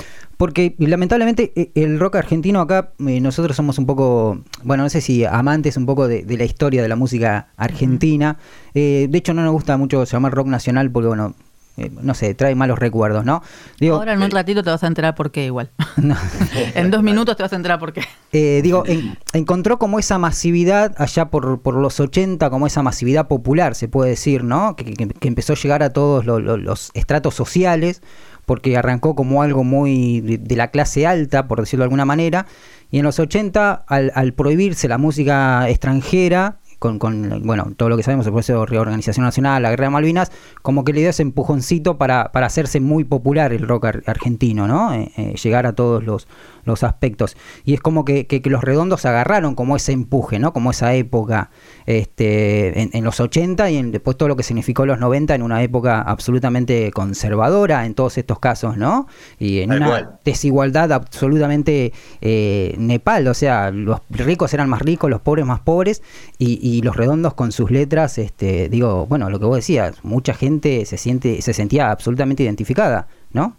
porque 0.45 0.75
lamentablemente 0.77 1.55
e, 1.57 1.71
el 1.75 1.99
rock 1.99 2.17
argentino 2.17 2.61
acá, 2.61 2.93
eh, 2.99 3.19
nosotros 3.23 3.57
somos 3.57 3.79
un 3.79 3.87
poco, 3.87 4.43
bueno, 4.63 4.83
no 4.83 4.91
sé 4.91 5.01
si 5.01 5.25
amantes 5.25 5.79
un 5.79 5.87
poco 5.87 6.07
de, 6.07 6.23
la 6.37 6.45
historia 6.45 6.83
de 6.83 6.89
la 6.89 6.97
música 6.97 7.49
argentina. 7.57 8.37
de 8.75 9.09
hecho, 9.11 9.33
no 9.33 9.43
nos 9.43 9.53
gusta 9.53 9.79
mucho 9.79 10.05
llamar 10.05 10.35
rock 10.35 10.49
nacional 10.49 10.91
porque, 10.91 11.09
bueno, 11.09 11.35
eh, 11.77 11.91
no 11.91 12.15
sé, 12.15 12.35
trae 12.35 12.55
malos 12.55 12.79
recuerdos, 12.79 13.25
¿no? 13.25 13.43
Ahora 13.91 14.13
en 14.13 14.23
un 14.23 14.31
ratito 14.31 14.63
te 14.63 14.71
vas 14.71 14.85
a 14.85 14.87
enterar 14.87 15.17
por 15.17 15.33
qué 15.33 15.47
igual. 15.47 15.71
en 16.75 16.91
dos 16.93 17.03
minutos 17.03 17.37
te 17.37 17.43
vas 17.43 17.53
a 17.53 17.57
enterar 17.57 17.81
por 17.81 17.93
qué. 17.93 18.03
Eh, 18.33 18.61
digo, 18.63 18.85
encontró 19.33 19.79
como 19.79 19.99
esa 19.99 20.19
masividad 20.19 20.95
allá 20.99 21.31
por, 21.31 21.61
por, 21.63 21.75
los 21.75 21.99
80, 21.99 22.49
como 22.49 22.69
esa 22.69 22.83
masividad 22.83 23.27
popular, 23.27 23.75
se 23.75 23.89
puede 23.89 24.11
decir, 24.11 24.45
¿no? 24.45 24.77
Que, 24.77 24.95
empezó 25.23 25.55
a 25.55 25.57
llegar 25.57 25.83
a 25.83 25.91
todos 25.91 26.25
los, 26.25 26.91
estratos 26.95 27.35
sociales, 27.35 28.03
porque 28.47 28.77
arrancó 28.77 29.15
como 29.15 29.43
algo 29.43 29.65
muy 29.65 30.21
de, 30.21 30.57
la 30.57 30.71
clase 30.71 31.07
alta, 31.07 31.49
por 31.49 31.61
decirlo 31.61 31.83
de 31.83 31.87
alguna 31.87 32.05
manera, 32.05 32.47
y 32.91 32.99
en 32.99 33.05
los 33.05 33.19
80, 33.19 33.85
al, 33.87 34.13
al 34.15 34.35
prohibirse 34.35 34.89
la 34.89 34.99
música 34.99 35.69
extranjera, 35.69 36.59
con, 36.79 37.43
bueno, 37.45 37.73
todo 37.77 37.89
lo 37.89 37.97
que 37.97 38.03
sabemos, 38.03 38.27
el 38.27 38.33
proceso 38.33 38.61
de 38.61 38.67
reorganización 38.67 39.25
nacional, 39.25 39.63
la 39.63 39.71
guerra 39.71 39.85
de 39.85 39.91
Malvinas, 39.91 40.33
como 40.63 40.85
que 40.85 40.93
le 40.93 41.01
dio 41.01 41.11
ese 41.11 41.23
empujoncito 41.23 41.97
para, 41.97 42.31
para 42.33 42.47
hacerse 42.47 42.81
muy 42.81 43.05
popular 43.05 43.53
el 43.53 43.67
rock 43.67 43.87
argentino, 44.07 44.67
¿no? 44.67 44.93
Eh, 44.93 45.11
eh, 45.17 45.35
llegar 45.43 45.67
a 45.67 45.73
todos 45.73 46.05
los, 46.05 46.29
los 46.65 46.83
aspectos. 46.83 47.37
Y 47.65 47.75
es 47.75 47.81
como 47.81 48.05
que, 48.05 48.27
que, 48.27 48.43
los 48.51 48.63
redondos 48.63 49.07
agarraron 49.07 49.55
como 49.55 49.77
ese 49.77 49.93
empuje, 49.93 50.39
¿no? 50.39 50.53
Como 50.53 50.71
esa 50.71 50.95
época 50.95 51.51
este, 51.87 52.97
en, 52.97 53.05
los 53.05 53.21
80 53.21 53.71
y 53.71 53.77
en, 53.77 53.93
después 53.93 54.17
todo 54.17 54.29
lo 54.29 54.37
que 54.37 54.43
significó 54.43 54.87
los 54.87 54.99
90 54.99 55.35
en 55.35 55.43
una 55.43 55.63
época 55.63 56.01
absolutamente 56.01 56.91
conservadora 56.93 57.87
en 57.87 57.95
todos 57.95 58.19
estos 58.19 58.39
casos, 58.39 58.77
¿no? 58.77 59.07
Y 59.39 59.61
en 59.61 59.73
una 59.73 60.19
desigualdad 60.25 60.93
absolutamente 60.93 61.93
eh, 62.21 62.75
Nepal, 62.79 63.27
o 63.29 63.35
sea, 63.35 63.71
los 63.71 64.01
ricos 64.11 64.55
eran 64.55 64.69
más 64.69 64.83
ricos, 64.83 65.11
los 65.11 65.21
pobres 65.21 65.47
más 65.47 65.61
pobres, 65.61 66.03
y, 66.39 66.59
y 66.63 66.83
los 66.83 66.97
redondos 66.97 67.35
con 67.35 67.53
sus 67.53 67.71
letras, 67.71 68.19
este, 68.19 68.69
digo, 68.69 69.07
bueno, 69.07 69.31
lo 69.31 69.39
que 69.39 69.47
vos 69.47 69.57
decías, 69.57 70.03
mucha 70.03 70.35
gente 70.35 70.85
se 70.87 70.97
siente, 70.97 71.43
se 71.43 71.53
sentía 71.53 71.91
absolutamente 71.91 72.43
identificada, 72.43 73.09
¿no? 73.33 73.57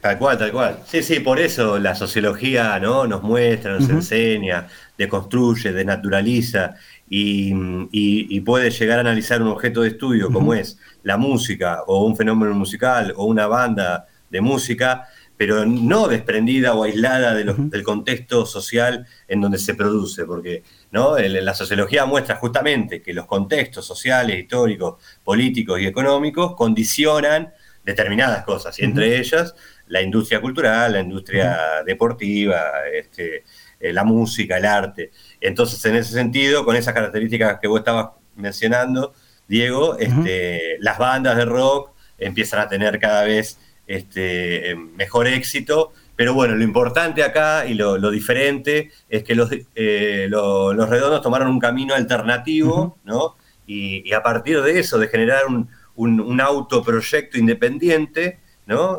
Tal 0.00 0.16
cual, 0.16 0.38
tal 0.38 0.52
cual. 0.52 0.78
Sí, 0.86 1.02
sí, 1.02 1.18
por 1.18 1.40
eso 1.40 1.78
la 1.78 1.94
sociología 1.96 2.78
¿no? 2.78 3.06
nos 3.08 3.22
muestra, 3.24 3.72
nos 3.72 3.88
enseña, 3.88 4.68
deconstruye, 4.96 5.72
desnaturaliza 5.72 6.76
y, 7.10 7.52
y, 7.90 8.40
puede 8.40 8.70
llegar 8.70 8.98
a 8.98 9.00
analizar 9.00 9.40
un 9.40 9.48
objeto 9.48 9.82
de 9.82 9.88
estudio 9.88 10.30
como 10.30 10.52
es 10.54 10.78
la 11.02 11.16
música 11.16 11.82
o 11.86 12.04
un 12.04 12.16
fenómeno 12.16 12.54
musical 12.54 13.14
o 13.16 13.24
una 13.24 13.46
banda 13.46 14.06
de 14.30 14.40
música, 14.40 15.08
pero 15.36 15.64
no 15.64 16.08
desprendida 16.08 16.74
o 16.74 16.82
aislada 16.82 17.34
del 17.34 17.82
contexto 17.82 18.44
social 18.44 19.06
en 19.26 19.40
donde 19.40 19.58
se 19.58 19.74
produce, 19.74 20.24
porque 20.24 20.64
¿no? 20.90 21.16
la 21.16 21.54
sociología 21.54 22.04
muestra 22.04 22.36
justamente 22.36 23.00
que 23.00 23.14
los 23.14 23.26
contextos 23.26 23.86
sociales, 23.86 24.38
históricos, 24.38 25.02
políticos 25.24 25.80
y 25.80 25.86
económicos 25.86 26.54
condicionan 26.56 27.52
determinadas 27.84 28.44
cosas, 28.44 28.78
y 28.78 28.84
entre 28.84 29.16
ellas 29.18 29.54
la 29.86 30.02
industria 30.02 30.40
cultural, 30.40 30.92
la 30.92 31.00
industria 31.00 31.82
deportiva, 31.86 32.64
este, 32.92 33.44
eh, 33.80 33.92
la 33.92 34.04
música, 34.04 34.58
el 34.58 34.64
arte. 34.64 35.12
Entonces, 35.40 35.84
en 35.84 35.96
ese 35.96 36.12
sentido, 36.12 36.64
con 36.64 36.76
esas 36.76 36.94
características 36.94 37.58
que 37.60 37.68
vos 37.68 37.80
estabas 37.80 38.10
mencionando, 38.36 39.14
Diego, 39.46 39.98
este, 39.98 40.76
las 40.80 40.98
bandas 40.98 41.36
de 41.36 41.44
rock 41.44 41.92
empiezan 42.18 42.60
a 42.60 42.68
tener 42.68 42.98
cada 42.98 43.24
vez 43.24 43.58
este, 43.86 44.76
mejor 44.96 45.26
éxito. 45.26 45.92
Pero 46.16 46.34
bueno, 46.34 46.56
lo 46.56 46.64
importante 46.64 47.22
acá 47.22 47.64
y 47.66 47.74
lo, 47.74 48.10
diferente 48.10 48.90
es 49.08 49.22
que 49.22 49.34
los, 49.34 49.50
eh, 49.74 50.26
los 50.28 50.88
redondos 50.88 51.22
tomaron 51.22 51.48
un 51.48 51.60
camino 51.60 51.94
alternativo, 51.94 52.98
¿no? 53.04 53.36
Y, 53.66 54.12
a 54.12 54.22
partir 54.22 54.60
de 54.62 54.80
eso, 54.80 54.98
de 54.98 55.08
generar 55.08 55.46
un, 55.46 55.68
un, 55.94 56.20
un 56.20 56.40
autoproyecto 56.40 57.38
independiente, 57.38 58.40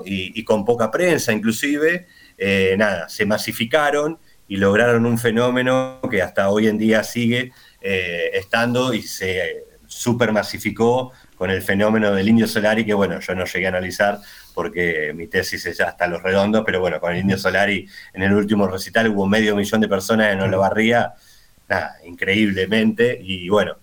y, 0.06 0.44
con 0.44 0.66
poca 0.66 0.90
prensa 0.90 1.32
inclusive, 1.32 2.08
eh, 2.38 2.76
nada, 2.78 3.08
se 3.10 3.26
masificaron 3.26 4.18
y 4.50 4.58
lograron 4.58 5.06
un 5.06 5.18
fenómeno 5.18 6.02
que 6.10 6.22
hasta 6.22 6.50
hoy 6.50 6.68
en 6.68 6.78
día 6.78 7.04
sigue 7.04 7.54
eh, 7.80 8.32
estando 8.34 8.94
y 8.94 9.04
se 9.04 9.64
super 9.86 10.32
masificó 10.32 11.14
con 11.36 11.52
el 11.52 11.62
fenómeno 11.62 12.12
del 12.12 12.28
Indio 12.28 12.48
Solari, 12.48 12.84
que 12.84 12.94
bueno, 12.94 13.20
yo 13.20 13.36
no 13.36 13.46
llegué 13.46 13.68
a 13.68 13.70
analizar 13.70 14.20
porque 14.54 15.14
mi 15.16 15.28
tesis 15.28 15.66
es 15.68 15.80
hasta 15.80 16.08
los 16.08 16.22
redondos, 16.22 16.64
pero 16.66 16.80
bueno, 16.80 17.00
con 17.00 17.14
el 17.14 17.20
Indio 17.20 17.38
Solari 17.38 17.88
en 18.14 18.24
el 18.24 18.34
último 18.34 18.68
recital 18.68 19.08
hubo 19.10 19.26
medio 19.28 19.56
millón 19.56 19.82
de 19.82 19.88
personas 19.88 20.34
en 20.34 20.42
Olavarría, 20.42 21.14
nada, 21.68 21.96
increíblemente, 22.06 23.20
y 23.22 23.48
bueno, 23.50 23.78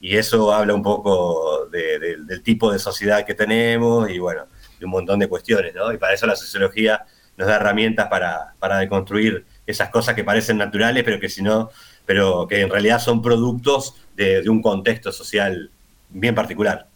y 0.00 0.16
eso 0.16 0.52
habla 0.52 0.72
un 0.72 0.82
poco 0.82 1.66
del 1.66 2.42
tipo 2.42 2.72
de 2.72 2.78
sociedad 2.78 3.26
que 3.26 3.34
tenemos, 3.34 4.08
y 4.08 4.18
bueno, 4.18 4.46
un 4.80 4.90
montón 4.90 5.18
de 5.18 5.28
cuestiones, 5.28 5.74
¿no? 5.74 5.92
Y 5.92 5.98
para 5.98 6.14
eso 6.14 6.26
la 6.26 6.36
sociología 6.36 7.04
nos 7.36 7.48
da 7.48 7.56
herramientas 7.56 8.08
para, 8.08 8.54
para 8.58 8.78
deconstruir 8.78 9.44
esas 9.66 9.90
cosas 9.90 10.14
que 10.14 10.24
parecen 10.24 10.58
naturales, 10.58 11.04
pero 11.04 11.20
que 11.20 11.28
si 11.28 11.42
no, 11.42 11.70
pero 12.06 12.46
que 12.48 12.62
en 12.62 12.70
realidad 12.70 12.98
son 12.98 13.22
productos 13.22 13.94
de, 14.16 14.48
un 14.48 14.62
contexto 14.62 15.12
social 15.12 15.70
bien 16.10 16.34
particular. 16.34 16.88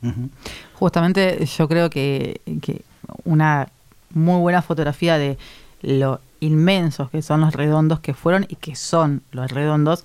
Justamente 0.74 1.44
yo 1.46 1.68
creo 1.68 1.90
que, 1.90 2.40
una 3.24 3.68
muy 4.10 4.40
buena 4.40 4.62
fotografía 4.62 5.18
de 5.18 5.38
lo 5.82 6.20
inmensos 6.40 7.10
que 7.10 7.22
son 7.22 7.40
los 7.40 7.54
redondos 7.54 8.00
que 8.00 8.12
fueron 8.12 8.44
y 8.48 8.56
que 8.56 8.74
son 8.74 9.22
los 9.30 9.50
redondos 9.50 10.04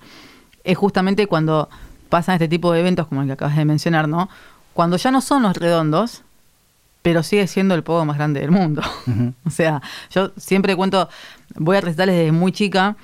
es 0.64 0.78
justamente 0.78 1.26
cuando 1.26 1.68
pasan 2.08 2.34
este 2.34 2.48
tipo 2.48 2.72
de 2.72 2.80
eventos 2.80 3.06
como 3.06 3.22
el 3.22 3.26
que 3.26 3.34
acabas 3.34 3.56
de 3.56 3.64
mencionar, 3.64 4.08
¿no? 4.08 4.28
Cuando 4.74 4.96
ya 4.96 5.10
no 5.10 5.20
son 5.20 5.42
los 5.42 5.56
redondos, 5.56 6.22
pero 7.02 7.22
sigue 7.22 7.46
siendo 7.46 7.74
el 7.74 7.82
pogo 7.82 8.04
más 8.04 8.16
grande 8.16 8.40
del 8.40 8.50
mundo. 8.50 8.82
o 9.44 9.50
sea, 9.50 9.82
yo 10.10 10.32
siempre 10.36 10.76
cuento, 10.76 11.08
voy 11.56 11.76
a 11.76 11.80
recitales 11.80 12.16
desde 12.16 12.32
muy 12.32 12.52
chica 12.52 12.96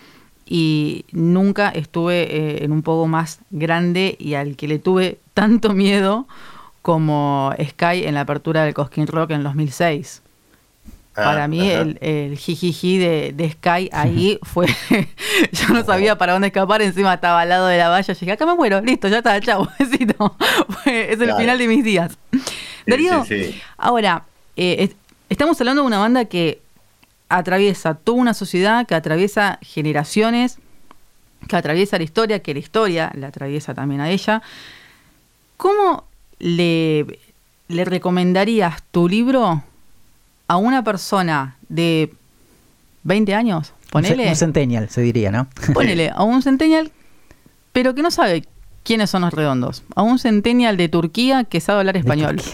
y 0.47 1.05
nunca 1.13 1.69
estuve 1.69 2.23
eh, 2.23 2.65
en 2.65 2.73
un 2.73 2.83
pogo 2.83 3.07
más 3.07 3.41
grande 3.51 4.17
y 4.19 4.35
al 4.35 4.57
que 4.57 4.69
le 4.69 4.79
tuve 4.79 5.19
tanto 5.35 5.75
miedo 5.75 6.27
como 6.83 7.53
Sky 7.63 8.05
en 8.05 8.15
la 8.15 8.23
apertura 8.23 8.65
del 8.65 8.73
Cosquín 8.73 9.07
Rock 9.07 9.33
en 9.33 9.43
2006. 9.43 10.23
Ah, 11.15 11.25
para 11.25 11.49
mí 11.49 11.69
el, 11.69 11.99
el 12.01 12.39
jijiji 12.39 12.97
de, 12.99 13.33
de, 13.35 13.51
Sky 13.51 13.91
ahí 13.93 14.39
fue, 14.43 14.69
yo 15.53 15.69
no 15.75 15.85
sabía 15.85 16.17
para 16.17 16.33
dónde 16.33 16.47
escapar, 16.49 16.81
encima 16.81 17.15
estaba 17.15 17.41
al 17.41 17.49
lado 17.49 17.67
de 17.67 17.77
la 17.77 17.89
valla, 17.89 18.15
llegué, 18.15 18.33
acá 18.33 18.47
me 18.47 18.55
muero, 18.55 18.81
listo, 18.81 19.09
ya 19.09 19.19
está, 19.19 19.41
chao, 19.41 19.69
es 19.79 21.21
el 21.21 21.35
final 21.35 21.59
de 21.59 21.67
mis 21.67 21.85
días. 21.85 22.17
Darío, 22.87 23.25
ahora, 23.77 24.25
eh, 24.57 24.95
estamos 25.29 25.61
hablando 25.61 25.83
de 25.83 25.89
una 25.89 25.99
banda 25.99 26.25
que 26.27 26.63
atraviesa 27.29 27.95
toda 27.95 28.19
una 28.19 28.35
sociedad, 28.35 28.87
que 28.87 28.95
atraviesa 28.95 29.59
generaciones, 29.63 30.59
que 31.47 31.57
atraviesa 31.57 31.99
la 31.99 32.05
historia, 32.05 32.41
que 32.41 32.55
la 32.55 32.61
historia 32.61 33.13
la 33.15 33.29
atraviesa 33.29 33.75
también 33.75 34.01
a 34.01 34.11
ella. 34.11 34.43
¿Cómo 35.57 36.05
le, 36.39 37.19
le 37.69 37.85
recomendarías 37.85 38.83
tu 38.91 39.09
libro 39.09 39.63
a 40.47 40.57
una 40.57 40.83
persona 40.83 41.57
de 41.69 42.13
20 43.05 43.35
años? 43.35 43.73
Ponele. 43.91 44.29
Un 44.29 44.37
centennial, 44.37 44.91
se 44.91 45.01
diría, 45.01 45.31
¿no? 45.31 45.49
Ponele 45.75 46.11
a 46.15 46.23
un 46.23 46.43
centennial, 46.43 46.93
pero 47.73 47.95
que 47.95 48.03
no 48.03 48.11
sabe 48.11 48.45
quiénes 48.83 49.11
son 49.11 49.23
los 49.23 49.33
redondos. 49.33 49.83
A 49.95 50.03
un 50.03 50.19
centennial 50.19 50.77
de 50.77 50.89
Turquía 50.89 51.45
que 51.45 51.61
sabe 51.61 51.81
hablar 51.81 51.97
español. 51.97 52.41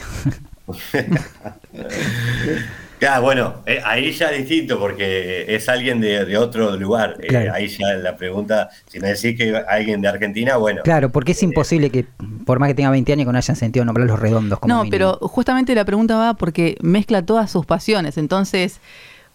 Claro, 3.05 3.21
bueno, 3.21 3.55
eh, 3.67 3.83
ahí 3.85 4.13
ya 4.13 4.31
es 4.31 4.39
distinto 4.49 4.79
porque 4.79 5.45
es 5.55 5.69
alguien 5.69 6.01
de, 6.01 6.39
otro 6.39 6.75
lugar. 6.79 7.19
Eh, 7.21 7.51
ahí 7.53 7.69
ya 7.69 7.93
la 7.95 8.17
pregunta, 8.17 8.71
si 8.87 8.99
me 8.99 9.09
decís 9.09 9.37
que 9.37 9.55
alguien 9.69 10.01
de 10.01 10.09
Argentina, 10.09 10.57
bueno. 10.57 10.81
Claro, 10.83 11.11
porque 11.11 11.33
es 11.33 11.43
imposible 11.43 11.91
que 11.91 12.07
por 12.47 12.59
más 12.59 12.69
que 12.69 12.75
tenga 12.75 12.89
20 12.89 13.13
años 13.13 13.27
que 13.27 13.33
no 13.33 13.37
hayan 13.37 13.57
sentido 13.57 13.85
nombrar 13.85 14.07
los 14.07 14.19
redondos 14.19 14.59
como 14.59 14.73
No, 14.75 14.85
mínimo. 14.85 14.91
pero 15.19 15.29
justamente 15.29 15.75
la 15.75 15.85
pregunta 15.85 16.17
va 16.17 16.33
porque 16.33 16.79
mezcla 16.81 17.21
todas 17.21 17.51
sus 17.51 17.67
pasiones. 17.67 18.17
Entonces, 18.17 18.81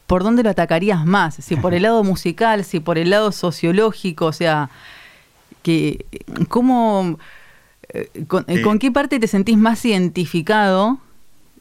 ¿por 0.07 0.23
dónde 0.23 0.41
lo 0.41 0.49
atacarías 0.49 1.05
más? 1.05 1.35
Si 1.35 1.55
por 1.55 1.75
el 1.75 1.83
lado 1.83 2.03
musical, 2.03 2.63
si 2.63 2.79
por 2.79 2.97
el 2.97 3.11
lado 3.11 3.31
sociológico, 3.31 4.25
o 4.25 4.33
sea, 4.33 4.71
que 5.61 6.07
cómo 6.47 7.19
eh, 7.93 8.09
con, 8.27 8.47
Sí. 8.47 8.63
con 8.63 8.79
qué 8.79 8.91
parte 8.91 9.19
te 9.19 9.27
sentís 9.27 9.59
más 9.59 9.85
identificado 9.85 10.97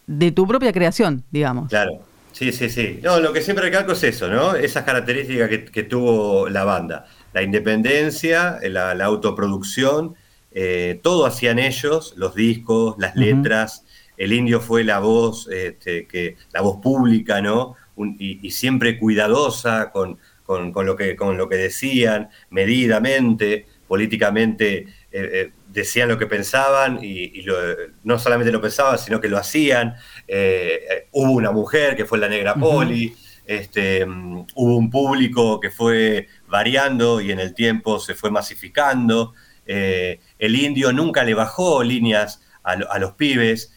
de 0.09 0.33
tu 0.33 0.47
propia 0.47 0.73
creación, 0.73 1.25
digamos. 1.31 1.68
Claro, 1.68 2.01
sí, 2.33 2.51
sí, 2.53 2.68
sí. 2.71 3.01
No, 3.03 3.21
lo 3.21 3.33
que 3.33 3.42
siempre 3.42 3.64
recalco 3.66 3.92
es 3.92 4.03
eso, 4.05 4.29
¿no? 4.29 4.55
Esas 4.57 4.85
características 4.85 5.49
que, 5.49 5.64
que 5.66 5.83
tuvo 5.85 6.49
la 6.49 6.64
banda. 6.64 7.07
La 7.33 7.42
independencia, 7.42 8.59
la, 8.62 8.94
la 8.94 9.05
autoproducción, 9.05 10.14
eh, 10.53 10.99
todo 11.03 11.27
hacían 11.27 11.59
ellos, 11.59 12.14
los 12.16 12.35
discos, 12.35 12.97
las 12.99 13.14
letras. 13.16 13.85
El 14.16 14.33
indio 14.33 14.61
fue 14.61 14.83
la 14.83 14.99
voz, 14.99 15.49
este, 15.49 16.07
que, 16.07 16.37
la 16.53 16.62
voz 16.62 16.79
pública, 16.83 17.40
¿no? 17.42 17.77
Un- 17.97 18.16
y, 18.18 18.40
y 18.47 18.51
siempre 18.51 18.99
cuidadosa 18.99 19.90
con, 19.92 20.18
con- 20.44 20.73
con 20.73 20.87
lo 20.87 20.97
que, 20.97 21.14
con 21.16 21.37
lo 21.37 21.49
que 21.49 21.57
decían, 21.57 22.31
medidamente, 22.51 23.66
políticamente 23.87 24.87
eh, 25.11 25.31
eh, 25.33 25.53
decían 25.68 26.09
lo 26.09 26.18
que 26.18 26.27
pensaban 26.27 26.99
y, 27.03 27.09
y 27.38 27.42
lo- 27.42 27.57
no 28.05 28.18
solamente 28.18 28.53
lo 28.53 28.61
pensaban, 28.61 28.99
sino 28.99 29.21
que 29.21 29.29
lo 29.29 29.38
hacían. 29.38 29.94
Eh, 30.27 31.07
hubo 31.12 31.33
una 31.33 31.51
mujer 31.51 31.97
que 31.97 32.05
fue 32.05 32.18
la 32.18 32.29
negra 32.29 32.55
poli, 32.55 33.14
este, 33.47 34.05
mm, 34.05 34.47
hubo 34.55 34.77
un 34.77 34.90
público 34.90 35.59
que 35.61 35.71
fue 35.71 36.29
variando 36.49 37.21
y 37.21 37.33
en 37.33 37.40
el 37.40 37.55
tiempo 37.55 37.99
se 37.99 38.14
fue 38.14 38.31
masificando. 38.31 39.33
Eh, 39.66 40.21
el 40.38 40.57
indio 40.57 40.92
nunca 40.92 41.25
le 41.25 41.35
bajó 41.35 41.83
líneas 41.83 42.42
a, 42.62 42.77
lo- 42.77 42.90
a 42.92 42.99
los 42.99 43.12
pibes, 43.12 43.73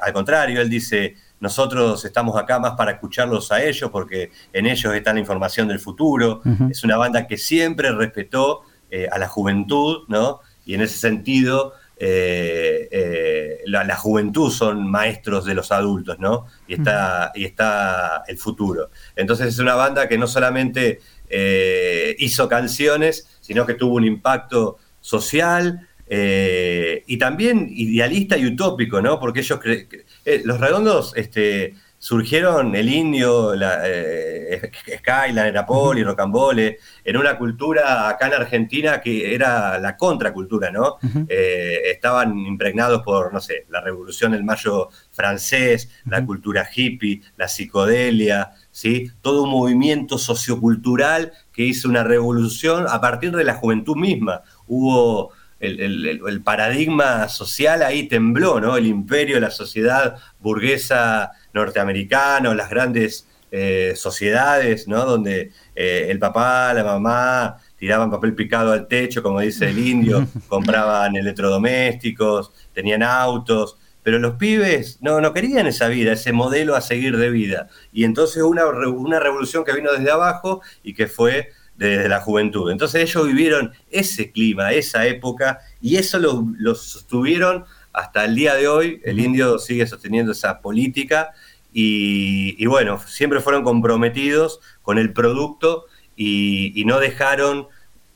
al 0.00 0.12
contrario, 0.12 0.60
él 0.60 0.70
dice, 0.70 1.16
nosotros 1.40 2.04
estamos 2.04 2.36
acá 2.36 2.58
más 2.60 2.72
para 2.76 2.92
escucharlos 2.92 3.50
a 3.50 3.62
ellos 3.64 3.90
porque 3.90 4.30
en 4.52 4.66
ellos 4.66 4.94
está 4.94 5.12
la 5.12 5.18
información 5.20 5.66
del 5.68 5.80
futuro. 5.80 6.40
Es 6.70 6.84
una 6.84 6.96
banda 6.98 7.26
que 7.26 7.36
siempre 7.38 7.90
respetó 7.92 8.60
eh, 8.92 9.08
a 9.10 9.18
la 9.18 9.26
juventud, 9.26 10.04
¿no? 10.08 10.40
Y 10.66 10.74
en 10.74 10.82
ese 10.82 10.98
sentido, 10.98 11.74
eh, 11.96 12.88
eh, 12.90 13.58
la, 13.66 13.84
la 13.84 13.96
juventud 13.96 14.50
son 14.50 14.90
maestros 14.90 15.44
de 15.44 15.54
los 15.54 15.70
adultos, 15.72 16.18
¿no? 16.18 16.46
Y 16.68 16.74
está, 16.74 17.30
y 17.34 17.44
está 17.44 18.22
el 18.28 18.38
futuro. 18.38 18.90
Entonces 19.16 19.48
es 19.48 19.58
una 19.58 19.74
banda 19.74 20.08
que 20.08 20.16
no 20.18 20.26
solamente 20.26 21.00
eh, 21.28 22.16
hizo 22.18 22.48
canciones, 22.48 23.28
sino 23.40 23.66
que 23.66 23.74
tuvo 23.74 23.96
un 23.96 24.04
impacto 24.04 24.78
social 25.00 25.86
eh, 26.12 27.04
y 27.06 27.16
también 27.18 27.68
idealista 27.70 28.36
y 28.36 28.46
utópico, 28.46 29.00
¿no? 29.00 29.20
Porque 29.20 29.40
ellos, 29.40 29.60
cre- 29.60 29.88
cre- 29.88 30.04
eh, 30.24 30.42
los 30.44 30.58
redondos, 30.58 31.12
este, 31.16 31.74
surgieron 32.02 32.74
el 32.74 32.88
indio, 32.88 33.54
la, 33.54 33.82
eh, 33.84 34.58
Sky, 34.96 35.32
la 35.34 35.44
Nerapoli, 35.44 36.02
Rocambole, 36.02 36.78
en 37.04 37.16
una 37.18 37.36
cultura 37.36 38.08
acá 38.08 38.26
en 38.28 38.32
Argentina 38.34 39.02
que 39.02 39.34
era 39.34 39.78
la 39.78 39.98
contracultura, 39.98 40.70
¿no? 40.70 40.96
Eh, 41.28 41.82
estaban 41.92 42.38
impregnados 42.38 43.02
por, 43.02 43.34
no 43.34 43.40
sé, 43.40 43.66
la 43.68 43.82
revolución 43.82 44.32
del 44.32 44.44
mayo 44.44 44.88
francés, 45.12 45.90
la 46.06 46.24
cultura 46.24 46.66
hippie, 46.74 47.20
la 47.36 47.48
psicodelia, 47.48 48.52
¿sí? 48.70 49.10
Todo 49.20 49.42
un 49.42 49.50
movimiento 49.50 50.16
sociocultural 50.16 51.32
que 51.52 51.64
hizo 51.64 51.86
una 51.86 52.02
revolución 52.02 52.86
a 52.88 52.98
partir 53.02 53.36
de 53.36 53.44
la 53.44 53.54
juventud 53.56 53.96
misma. 53.96 54.40
Hubo 54.66 55.32
el- 55.60 56.22
el 56.26 56.40
paradigma 56.42 57.28
social 57.28 57.82
ahí 57.82 58.08
tembló, 58.08 58.58
¿no? 58.58 58.78
El 58.78 58.86
imperio, 58.86 59.38
la 59.38 59.50
sociedad 59.50 60.16
burguesa 60.38 61.32
norteamericana, 61.52 62.54
las 62.54 62.70
grandes 62.70 63.26
eh, 63.52 63.94
sociedades, 63.96 64.86
¿no? 64.86 65.04
Donde 65.04 65.50
eh, 65.74 66.06
el 66.08 66.18
papá, 66.18 66.72
la 66.72 66.84
mamá 66.84 67.56
tiraban 67.76 68.10
papel 68.10 68.34
picado 68.34 68.72
al 68.72 68.86
techo, 68.86 69.22
como 69.22 69.40
dice 69.40 69.70
el 69.70 69.78
indio, 69.78 70.26
compraban 70.48 71.16
electrodomésticos, 71.16 72.52
tenían 72.72 73.02
autos, 73.02 73.76
pero 74.02 74.18
los 74.18 74.34
pibes 74.36 74.98
no, 75.00 75.20
no 75.20 75.32
querían 75.32 75.66
esa 75.66 75.88
vida, 75.88 76.12
ese 76.12 76.32
modelo 76.32 76.76
a 76.76 76.80
seguir 76.80 77.16
de 77.16 77.30
vida. 77.30 77.68
Y 77.92 78.04
entonces 78.04 78.42
una, 78.42 78.66
una 78.66 79.18
revolución 79.18 79.64
que 79.64 79.72
vino 79.72 79.92
desde 79.92 80.10
abajo 80.10 80.62
y 80.82 80.94
que 80.94 81.06
fue 81.06 81.50
desde 81.76 82.08
la 82.08 82.20
juventud. 82.20 82.70
Entonces 82.70 83.02
ellos 83.02 83.26
vivieron 83.26 83.72
ese 83.90 84.30
clima, 84.30 84.72
esa 84.72 85.06
época, 85.06 85.60
y 85.80 85.96
eso 85.96 86.18
lo, 86.18 86.46
lo 86.58 86.74
sostuvieron 86.74 87.64
hasta 87.92 88.24
el 88.24 88.34
día 88.34 88.54
de 88.54 88.68
hoy. 88.68 89.00
El 89.04 89.20
indio 89.20 89.58
sigue 89.58 89.86
sosteniendo 89.86 90.32
esa 90.32 90.60
política 90.60 91.30
y, 91.72 92.56
y 92.62 92.66
bueno, 92.66 92.98
siempre 93.06 93.40
fueron 93.40 93.62
comprometidos 93.62 94.60
con 94.82 94.98
el 94.98 95.12
producto 95.12 95.86
y, 96.16 96.72
y 96.80 96.84
no 96.84 96.98
dejaron 96.98 97.68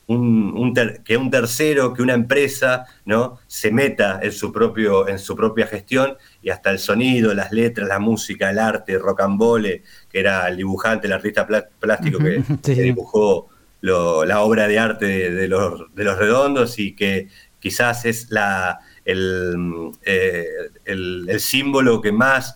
un- 0.07 0.53
un 0.55 0.73
ter- 0.73 1.01
que 1.03 1.17
un 1.17 1.31
tercero, 1.31 1.93
que 1.93 2.03
una 2.03 2.13
empresa, 2.13 2.85
¿no? 3.05 3.39
se 3.47 3.71
meta 3.71 4.19
en 4.21 4.31
su 4.31 4.51
propio, 4.51 5.07
en 5.07 5.17
su 5.17 5.35
propia 5.35 5.65
gestión 5.65 6.15
y 6.43 6.49
hasta 6.51 6.69
el 6.69 6.77
sonido, 6.77 7.33
las 7.33 7.51
letras, 7.51 7.87
la 7.87 7.97
música, 7.97 8.51
el 8.51 8.59
arte, 8.59 8.99
Rocambole, 8.99 9.81
que 10.11 10.19
era 10.19 10.47
el 10.47 10.57
dibujante, 10.57 11.07
el 11.07 11.13
artista 11.13 11.47
plá- 11.47 11.67
plástico 11.79 12.19
que, 12.19 12.43
sí, 12.63 12.81
dibujó 12.83 13.47
lo- 13.81 14.25
la 14.25 14.41
obra 14.41 14.67
de 14.67 14.77
arte 14.77 15.05
de, 15.05 15.31
de 15.31 15.47
los, 15.47 15.93
de 15.95 16.03
los 16.03 16.19
redondos 16.19 16.77
y 16.77 16.93
que 16.95 17.29
quizás 17.59 18.05
es 18.05 18.29
la, 18.29 18.79
el, 19.05 19.91
eh, 20.03 20.45
el- 20.85 21.25
el 21.29 21.39
símbolo 21.39 22.01
que 22.01 22.11
más 22.11 22.55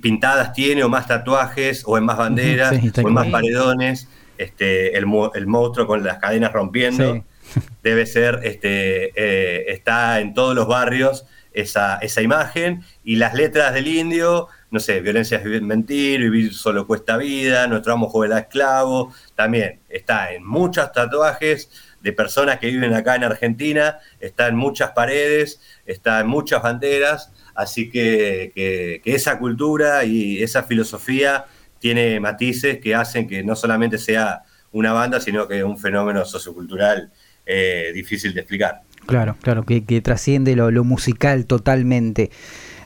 pintadas 0.00 0.52
tiene 0.52 0.84
o 0.84 0.88
más 0.88 1.06
tatuajes 1.08 1.82
o 1.86 1.98
en 1.98 2.04
más 2.04 2.16
banderas 2.16 2.74
sí, 2.80 2.92
o 3.02 3.08
en 3.08 3.14
más 3.14 3.26
paredones, 3.28 4.08
este, 4.38 4.96
el, 4.96 5.06
el 5.34 5.46
monstruo 5.46 5.86
con 5.86 6.02
las 6.04 6.18
cadenas 6.18 6.52
rompiendo, 6.52 7.14
Sí. 7.14 7.22
debe 7.82 8.06
ser, 8.06 8.40
este, 8.44 9.10
eh, 9.16 9.64
está 9.72 10.20
en 10.20 10.32
todos 10.34 10.54
los 10.54 10.66
barrios 10.68 11.26
esa, 11.52 11.98
esa 11.98 12.22
imagen 12.22 12.82
y 13.04 13.16
las 13.16 13.34
letras 13.34 13.74
del 13.74 13.88
indio, 13.88 14.46
no 14.70 14.80
sé, 14.80 15.00
violencia 15.00 15.36
es 15.38 15.44
vivir- 15.44 15.60
mentir, 15.62 16.20
vivir 16.20 16.54
solo 16.54 16.86
cuesta 16.86 17.16
vida, 17.18 17.66
nuestro 17.66 17.92
amo 17.92 18.08
juega 18.08 18.38
esclavo, 18.38 19.12
también 19.34 19.80
está 19.90 20.32
en 20.32 20.46
muchos 20.46 20.90
tatuajes 20.92 21.68
de 22.02 22.12
personas 22.12 22.58
que 22.58 22.68
viven 22.68 22.92
acá 22.94 23.14
en 23.16 23.24
Argentina, 23.24 23.98
está 24.20 24.48
en 24.48 24.56
muchas 24.56 24.90
paredes, 24.90 25.60
está 25.86 26.20
en 26.20 26.26
muchas 26.26 26.62
banderas, 26.62 27.32
así 27.54 27.90
que, 27.90 28.52
que- 28.54 29.00
esa 29.04 29.38
cultura 29.38 30.04
y 30.04 30.42
esa 30.42 30.62
filosofía 30.62 31.44
tiene 31.78 32.20
matices 32.20 32.78
que 32.78 32.94
hacen 32.94 33.26
que 33.28 33.42
no 33.42 33.54
solamente 33.56 33.98
sea 33.98 34.42
una 34.72 34.92
banda, 34.92 35.20
sino 35.20 35.46
que 35.48 35.62
un 35.64 35.78
fenómeno 35.78 36.24
sociocultural 36.24 37.10
eh, 37.44 37.90
difícil 37.94 38.32
de 38.34 38.40
explicar. 38.40 38.82
Claro, 39.06 39.36
claro, 39.42 39.64
que, 39.64 39.84
que 39.84 40.00
trasciende 40.00 40.54
lo, 40.54 40.70
lo 40.70 40.84
musical 40.84 41.46
totalmente. 41.46 42.30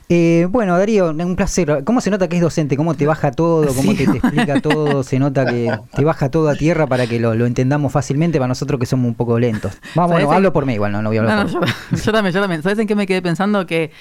Eh, 0.09 0.47
bueno, 0.49 0.77
Darío, 0.77 1.09
un 1.11 1.35
placer. 1.35 1.83
¿Cómo 1.83 1.99
se 1.99 2.09
nota 2.09 2.29
que 2.29 2.37
es 2.37 2.41
docente? 2.41 2.77
¿Cómo 2.77 2.93
te 2.93 3.05
baja 3.05 3.31
todo? 3.31 3.67
¿Cómo 3.73 3.91
Sí. 3.91 3.97
te, 3.97 4.07
te 4.07 4.17
explica 4.19 4.61
todo? 4.61 5.03
Se 5.03 5.19
nota 5.19 5.45
que 5.45 5.69
te 5.95 6.05
baja 6.05 6.29
todo 6.29 6.47
a 6.47 6.55
tierra 6.55 6.87
para 6.87 7.07
que 7.07 7.19
lo, 7.19 7.35
lo 7.35 7.45
entendamos 7.45 7.91
fácilmente 7.91 8.37
para 8.37 8.47
nosotros 8.47 8.79
que 8.79 8.85
somos 8.85 9.05
un 9.07 9.15
poco 9.15 9.37
lentos. 9.37 9.73
Vamos, 9.95 10.11
¿Sabés 10.11 10.25
bueno, 10.25 10.29
en- 10.29 10.35
hablo 10.37 10.53
por 10.53 10.65
mí 10.65 10.75
igual, 10.75 10.93
no, 10.93 11.01
no 11.01 11.09
voy 11.09 11.17
a 11.17 11.21
hablar 11.21 11.45
No, 11.47 11.59
por 11.59 11.67
yo, 11.67 11.73
yo 12.05 12.11
también, 12.13 12.33
yo 12.33 12.39
también. 12.39 12.63
¿Sabes 12.63 12.79
en 12.79 12.87
qué 12.87 12.95
me 12.95 13.05
quedé 13.05 13.21
pensando? 13.21 13.65
Que 13.67 13.91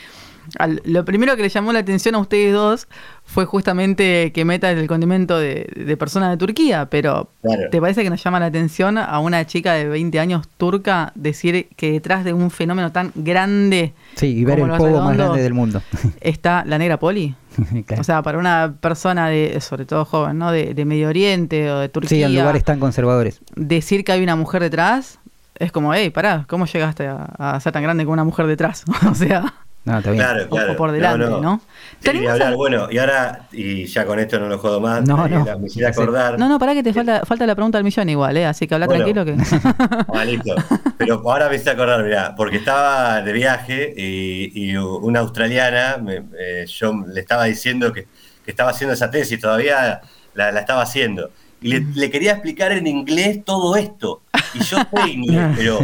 al- 0.58 0.82
lo 0.84 1.04
primero 1.04 1.36
que 1.36 1.42
le 1.42 1.48
llamó 1.48 1.72
la 1.72 1.80
atención 1.80 2.14
a 2.14 2.18
ustedes 2.18 2.52
dos 2.52 2.88
fue 3.24 3.44
justamente 3.44 4.32
que 4.32 4.44
meta 4.44 4.70
el 4.70 4.86
condimento 4.86 5.38
de, 5.38 5.68
de 5.74 5.96
persona 5.96 6.30
de 6.30 6.36
Turquía, 6.36 6.86
pero 6.90 7.30
Claro. 7.42 7.62
¿te 7.70 7.80
parece 7.80 8.02
que 8.02 8.10
nos 8.10 8.22
llama 8.22 8.40
la 8.40 8.46
atención 8.46 8.98
a 8.98 9.18
una 9.20 9.44
chica 9.46 9.72
de 9.74 9.88
20 9.88 10.18
años 10.20 10.48
turca 10.56 11.12
decir 11.14 11.68
que 11.76 11.92
detrás 11.92 12.24
de 12.24 12.32
un 12.32 12.50
fenómeno 12.50 12.92
tan 12.92 13.12
grande 13.14 13.94
Sí, 14.16 14.26
y 14.38 14.44
ver 14.44 14.58
como 14.60 14.72
el 14.74 14.78
pogo 14.78 15.00
más 15.02 15.16
grande 15.16 15.42
del 15.42 15.54
mundo. 15.54 15.82
está 16.20 16.64
la 16.64 16.78
negra 16.78 16.98
poli? 16.98 17.34
Claro. 17.86 18.00
O 18.02 18.04
sea, 18.04 18.22
para 18.22 18.36
una 18.38 18.74
persona 18.80 19.28
de, 19.28 19.60
sobre 19.62 19.86
todo 19.86 20.04
joven, 20.04 20.36
¿no? 20.38 20.52
De, 20.52 20.74
de 20.74 20.84
Medio 20.84 21.08
Oriente 21.08 21.70
o 21.70 21.78
de 21.78 21.88
Turquía, 21.88 22.28
sí, 22.28 22.34
en 22.34 22.40
lugares 22.40 22.64
tan 22.64 22.78
conservadores. 22.78 23.40
decir 23.54 24.04
que 24.04 24.12
hay 24.12 24.22
una 24.22 24.36
mujer 24.36 24.60
detrás 24.62 25.18
es 25.58 25.72
como, 25.72 25.94
hey, 25.94 26.10
pará, 26.10 26.44
¿cómo 26.48 26.66
llegaste 26.66 27.06
a, 27.06 27.24
a 27.38 27.58
ser 27.60 27.72
tan 27.72 27.82
grande 27.82 28.04
con 28.04 28.12
una 28.12 28.24
mujer 28.24 28.46
detrás? 28.46 28.84
o 29.10 29.14
sea, 29.14 29.54
No, 29.86 29.98
está 29.98 30.10
bien. 30.10 30.22
Claro, 30.24 30.48
claro. 30.48 30.72
o 30.72 30.76
por 30.76 30.90
delante, 30.92 31.26
¿no? 31.26 31.60
¿Te 32.02 32.10
Sí, 32.10 32.16
animás 32.18 32.32
hablar, 32.34 32.52
a- 32.52 32.56
bueno, 32.56 32.88
y 32.90 32.98
ahora, 32.98 33.48
y 33.52 33.86
ya 33.86 34.04
con 34.04 34.18
esto 34.18 34.38
no 34.38 34.48
lo 34.48 34.58
jodo 34.58 34.80
más, 34.80 35.02
No, 35.06 35.16
Daniela, 35.16 35.52
no. 35.52 35.58
me 35.60 35.66
hiciste 35.68 35.84
Sí. 35.92 36.00
acordar. 36.02 36.38
No, 36.38 36.48
no, 36.48 36.58
pará 36.58 36.74
que 36.74 36.82
te 36.82 36.92
falta, 36.92 37.24
falta 37.24 37.46
la 37.46 37.54
pregunta 37.54 37.78
del 37.78 37.84
millón 37.84 38.08
igual, 38.08 38.36
¿eh? 38.36 38.46
Así 38.46 38.66
que 38.66 38.74
habla 38.74 38.86
Bueno. 38.86 39.04
tranquilo 39.04 39.24
que... 39.24 39.36
Ah, 40.12 40.24
listo. 40.24 40.54
Pero 40.98 41.22
ahora 41.24 41.48
me 41.48 41.54
hiciste 41.54 41.70
acordar, 41.70 42.02
mirá, 42.02 42.34
porque 42.36 42.56
estaba 42.56 43.22
de 43.22 43.32
viaje 43.32 43.94
y, 43.96 44.70
y 44.70 44.76
una 44.76 45.20
australiana, 45.20 45.98
me- 45.98 46.24
eh, 46.38 46.64
yo 46.66 46.92
le 47.06 47.20
estaba 47.20 47.44
diciendo 47.44 47.92
que, 47.92 48.08
que 48.44 48.50
estaba 48.50 48.70
haciendo 48.70 48.92
esa 48.94 49.10
tesis, 49.10 49.40
todavía 49.40 50.00
la, 50.34 50.50
la 50.52 50.60
estaba 50.60 50.82
haciendo. 50.82 51.30
Le, 51.60 52.10
quería 52.10 52.32
explicar 52.32 52.72
en 52.72 52.86
inglés 52.86 53.44
todo 53.44 53.76
esto. 53.76 54.22
Y 54.54 54.58
yo 54.60 54.78
sé 54.78 55.10
inglés, 55.10 55.54
pero, 55.56 55.78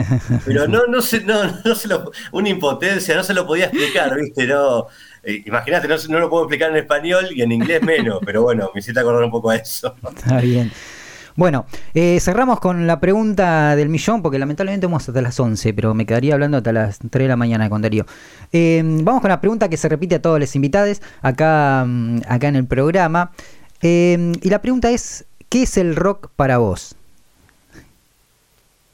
pero 0.46 0.68
no, 0.68 0.86
no 0.86 1.02
sé, 1.02 1.20
no, 1.20 1.42
no 1.64 1.74
se 1.74 1.88
lo, 1.88 2.10
una 2.32 2.48
impotencia, 2.48 3.14
no 3.16 3.22
se 3.22 3.34
lo 3.34 3.46
podía 3.46 3.66
explicar, 3.66 4.14
¿viste? 4.16 4.46
No, 4.46 4.86
eh, 5.22 5.42
imagínate, 5.46 5.86
no, 5.88 5.96
no 6.08 6.18
lo 6.18 6.28
puedo 6.30 6.44
explicar 6.44 6.70
en 6.70 6.76
español 6.78 7.28
y 7.34 7.42
en 7.42 7.52
inglés 7.52 7.82
menos, 7.82 8.18
pero 8.24 8.42
bueno, 8.42 8.70
me 8.74 8.80
hiciste 8.80 8.98
acordar 9.00 9.22
un 9.22 9.30
poco 9.30 9.50
a 9.50 9.56
eso. 9.56 9.94
Está 10.16 10.40
bien. 10.40 10.70
Bueno, 11.34 11.64
eh, 11.94 12.18
cerramos 12.20 12.60
con 12.60 12.86
la 12.86 13.00
pregunta 13.00 13.74
del 13.74 13.88
millón, 13.88 14.20
porque 14.20 14.38
lamentablemente 14.38 14.86
vamos 14.86 15.08
hasta 15.08 15.22
las 15.22 15.38
11, 15.40 15.72
pero 15.72 15.94
me 15.94 16.04
quedaría 16.04 16.34
hablando 16.34 16.58
hasta 16.58 16.72
las 16.72 16.98
3 16.98 17.10
de 17.24 17.28
la 17.28 17.36
mañana 17.36 17.70
con 17.70 17.80
Darío. 17.80 18.04
Eh, 18.52 18.82
vamos 18.84 19.22
con 19.22 19.30
la 19.30 19.40
pregunta 19.40 19.70
que 19.70 19.78
se 19.78 19.88
repite 19.88 20.16
a 20.16 20.22
todos 20.22 20.38
los 20.38 20.54
invitados 20.54 21.00
acá, 21.22 21.84
mm, 21.86 22.20
acá 22.28 22.48
en 22.48 22.56
el 22.56 22.66
programa. 22.66 23.30
y 23.84 24.48
la 24.48 24.60
pregunta 24.60 24.90
es, 24.90 25.24
¿qué 25.52 25.64
es 25.64 25.76
el 25.76 25.96
rock 25.96 26.30
para 26.34 26.56
vos? 26.56 26.94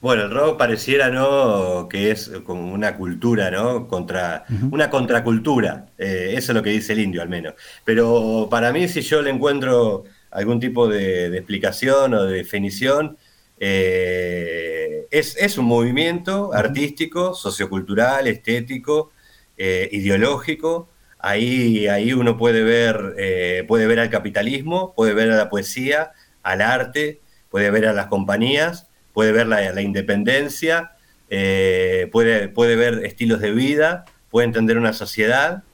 Bueno, 0.00 0.24
el 0.24 0.30
rock 0.32 0.58
pareciera, 0.58 1.08
¿no? 1.08 1.88
Que 1.88 2.10
es 2.10 2.32
como 2.44 2.72
una 2.74 2.96
cultura, 2.96 3.48
¿no? 3.52 3.86
Contra, 3.86 4.44
Una 4.72 4.90
contracultura. 4.90 5.86
Eh, 5.96 6.34
eso 6.36 6.50
es 6.50 6.56
lo 6.56 6.62
que 6.64 6.70
dice 6.70 6.94
el 6.94 6.98
indio, 6.98 7.22
al 7.22 7.28
menos. 7.28 7.54
Pero 7.84 8.48
para 8.50 8.72
mí, 8.72 8.88
si 8.88 9.02
yo 9.02 9.22
le 9.22 9.30
encuentro 9.30 10.02
algún 10.32 10.58
tipo 10.58 10.88
de, 10.88 11.26
explicación 11.36 12.14
o 12.14 12.24
de 12.24 12.38
definición, 12.38 13.16
eh, 13.60 15.06
es, 15.12 15.58
un 15.58 15.64
movimiento 15.64 16.52
artístico, 16.52 17.34
sociocultural, 17.34 18.26
estético, 18.26 19.12
eh, 19.56 19.88
ideológico. 19.92 20.88
Ahí, 21.20 21.86
ahí 21.86 22.12
uno 22.12 22.36
puede 22.36 22.64
ver, 22.64 23.64
puede 23.68 23.86
ver 23.86 24.00
al 24.00 24.10
capitalismo, 24.10 24.92
puede 24.94 25.14
ver 25.14 25.30
a 25.30 25.36
la 25.36 25.50
poesía, 25.50 26.12
al 26.50 26.62
arte, 26.62 27.20
puede 27.50 27.70
ver 27.70 27.87
a 27.87 27.92
las 27.92 28.06
compañías 28.06 28.88
puede 29.18 29.32
ver 29.32 29.48
la, 29.48 29.82
independencia, 29.82 30.92
eh, 31.28 32.08
puede, 32.12 32.46
puede 32.46 32.76
ver 32.76 33.04
estilos 33.04 33.40
de 33.40 33.50
vida, 33.50 34.04
puede 34.30 34.46
entender 34.46 34.78
una 34.78 34.92
sociedad, 34.92 35.64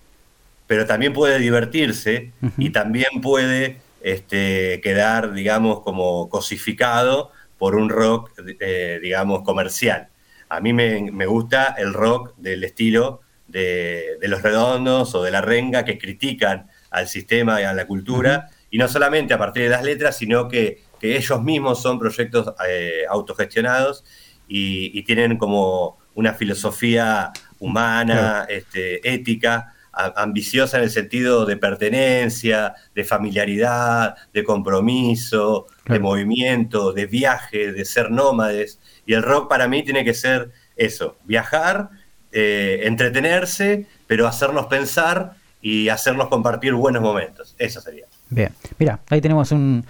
pero 0.66 0.86
también 0.86 1.12
puede 1.12 1.38
divertirse 1.38 2.32
y 2.56 2.70
también 2.70 3.20
puede 3.20 3.82
este, 4.00 4.80
quedar, 4.82 5.34
digamos, 5.34 5.80
como 5.80 6.30
cosificado 6.30 7.32
por 7.58 7.74
un 7.74 7.90
rock, 7.90 8.30
eh, 8.60 8.98
digamos, 9.02 9.42
comercial. 9.42 10.08
A 10.48 10.60
mí 10.60 10.72
me, 10.72 11.26
gusta 11.26 11.74
el 11.76 11.92
rock 11.92 12.34
del 12.38 12.64
estilo 12.64 13.20
de, 13.46 14.16
Los 14.22 14.40
Redondos 14.40 15.14
o 15.14 15.22
de 15.22 15.30
La 15.30 15.42
Renga 15.42 15.84
que 15.84 15.98
critican 15.98 16.70
al 16.90 17.08
sistema 17.08 17.60
y 17.60 17.64
a 17.64 17.74
la 17.74 17.86
cultura, 17.86 18.48
y 18.74 18.78
no 18.78 18.88
solamente 18.88 19.34
a 19.34 19.38
partir 19.38 19.62
de 19.62 19.68
las 19.68 19.84
letras, 19.84 20.16
sino 20.16 20.48
que 20.48 20.82
que 21.04 21.18
ellos 21.18 21.42
mismos 21.42 21.82
son 21.82 21.98
proyectos 21.98 22.54
eh, 22.66 23.02
autogestionados 23.10 24.06
y, 24.48 25.02
tienen 25.02 25.36
como 25.36 25.98
una 26.14 26.32
filosofía 26.32 27.30
humana, 27.58 28.46
este, 28.48 29.06
ética, 29.06 29.74
ambiciosa 29.92 30.78
en 30.78 30.84
el 30.84 30.90
sentido 30.90 31.44
de 31.44 31.58
pertenencia, 31.58 32.74
de 32.94 33.04
familiaridad, 33.04 34.14
de 34.32 34.44
compromiso, 34.44 35.66
de 35.84 35.98
movimiento, 35.98 36.94
de 36.94 37.04
viaje, 37.04 37.70
de 37.72 37.84
ser 37.84 38.10
nómades. 38.10 38.80
Y 39.04 39.12
el 39.12 39.22
rock 39.22 39.50
para 39.50 39.68
mí 39.68 39.82
tiene 39.82 40.04
que 40.04 40.14
ser 40.14 40.52
eso, 40.74 41.18
viajar, 41.24 41.90
eh, 42.32 42.80
entretenerse, 42.84 43.86
pero 44.06 44.26
hacernos 44.26 44.68
pensar 44.68 45.34
y 45.60 45.90
hacernos 45.90 46.28
compartir 46.28 46.72
buenos 46.72 47.02
momentos. 47.02 47.54
Eso 47.58 47.82
sería. 47.82 48.06
Bien, 48.34 48.50
mira, 48.80 48.98
ahí 49.10 49.20
tenemos 49.20 49.52
un, 49.52 49.84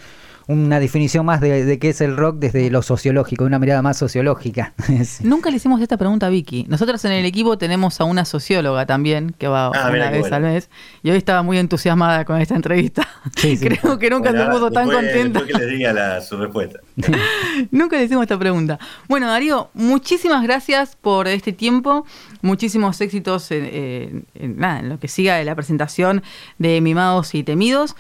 una 0.46 0.78
definición 0.78 1.24
más 1.24 1.40
de, 1.40 1.78
qué 1.78 1.88
es 1.88 2.00
el 2.00 2.16
rock 2.16 2.36
desde 2.36 2.70
lo 2.70 2.82
sociológico, 2.82 3.44
una 3.44 3.58
mirada 3.58 3.82
más 3.82 3.96
sociológica. 3.96 4.74
Nunca 5.22 5.50
le 5.50 5.56
hicimos 5.56 5.80
esta 5.80 5.96
pregunta 5.96 6.26
a 6.26 6.30
Vicky. 6.30 6.66
Nosotros 6.68 7.04
en 7.04 7.12
el 7.12 7.24
equipo 7.24 7.56
tenemos 7.56 8.00
a 8.00 8.04
una 8.04 8.24
socióloga 8.24 8.84
también, 8.84 9.34
que 9.38 9.48
va 9.48 9.66
ah, 9.66 9.90
una 9.90 10.10
vez 10.10 10.30
al 10.32 10.42
mes, 10.42 10.70
y 11.02 11.10
hoy 11.10 11.16
estaba 11.16 11.42
muy 11.42 11.58
entusiasmada 11.58 12.24
con 12.24 12.40
esta 12.40 12.54
entrevista. 12.56 13.08
Creo 13.40 13.98
que 13.98 14.10
nunca 14.10 14.32
se 14.32 14.44
puso 14.50 14.70
tan 14.70 14.90
contenta. 14.90 15.44
que 15.46 15.54
le 15.54 15.66
diga 15.66 16.20
su 16.20 16.36
respuesta. 16.36 16.80
nunca 17.70 17.96
le 17.96 18.04
hicimos 18.04 18.22
esta 18.22 18.38
pregunta. 18.38 18.78
Bueno, 19.08 19.26
Darío, 19.28 19.70
muchísimas 19.72 20.42
gracias 20.42 20.96
por 20.96 21.26
este 21.26 21.52
tiempo, 21.52 22.04
muchísimos 22.42 23.00
éxitos 23.00 23.50
en, 23.50 24.26
en 24.34 24.88
lo 24.88 24.98
que 24.98 25.08
siga 25.08 25.36
de 25.36 25.44
la 25.44 25.54
presentación 25.54 26.22
de 26.58 26.80
Mimados 26.80 27.34
y 27.34 27.42
Temidos 27.42 27.96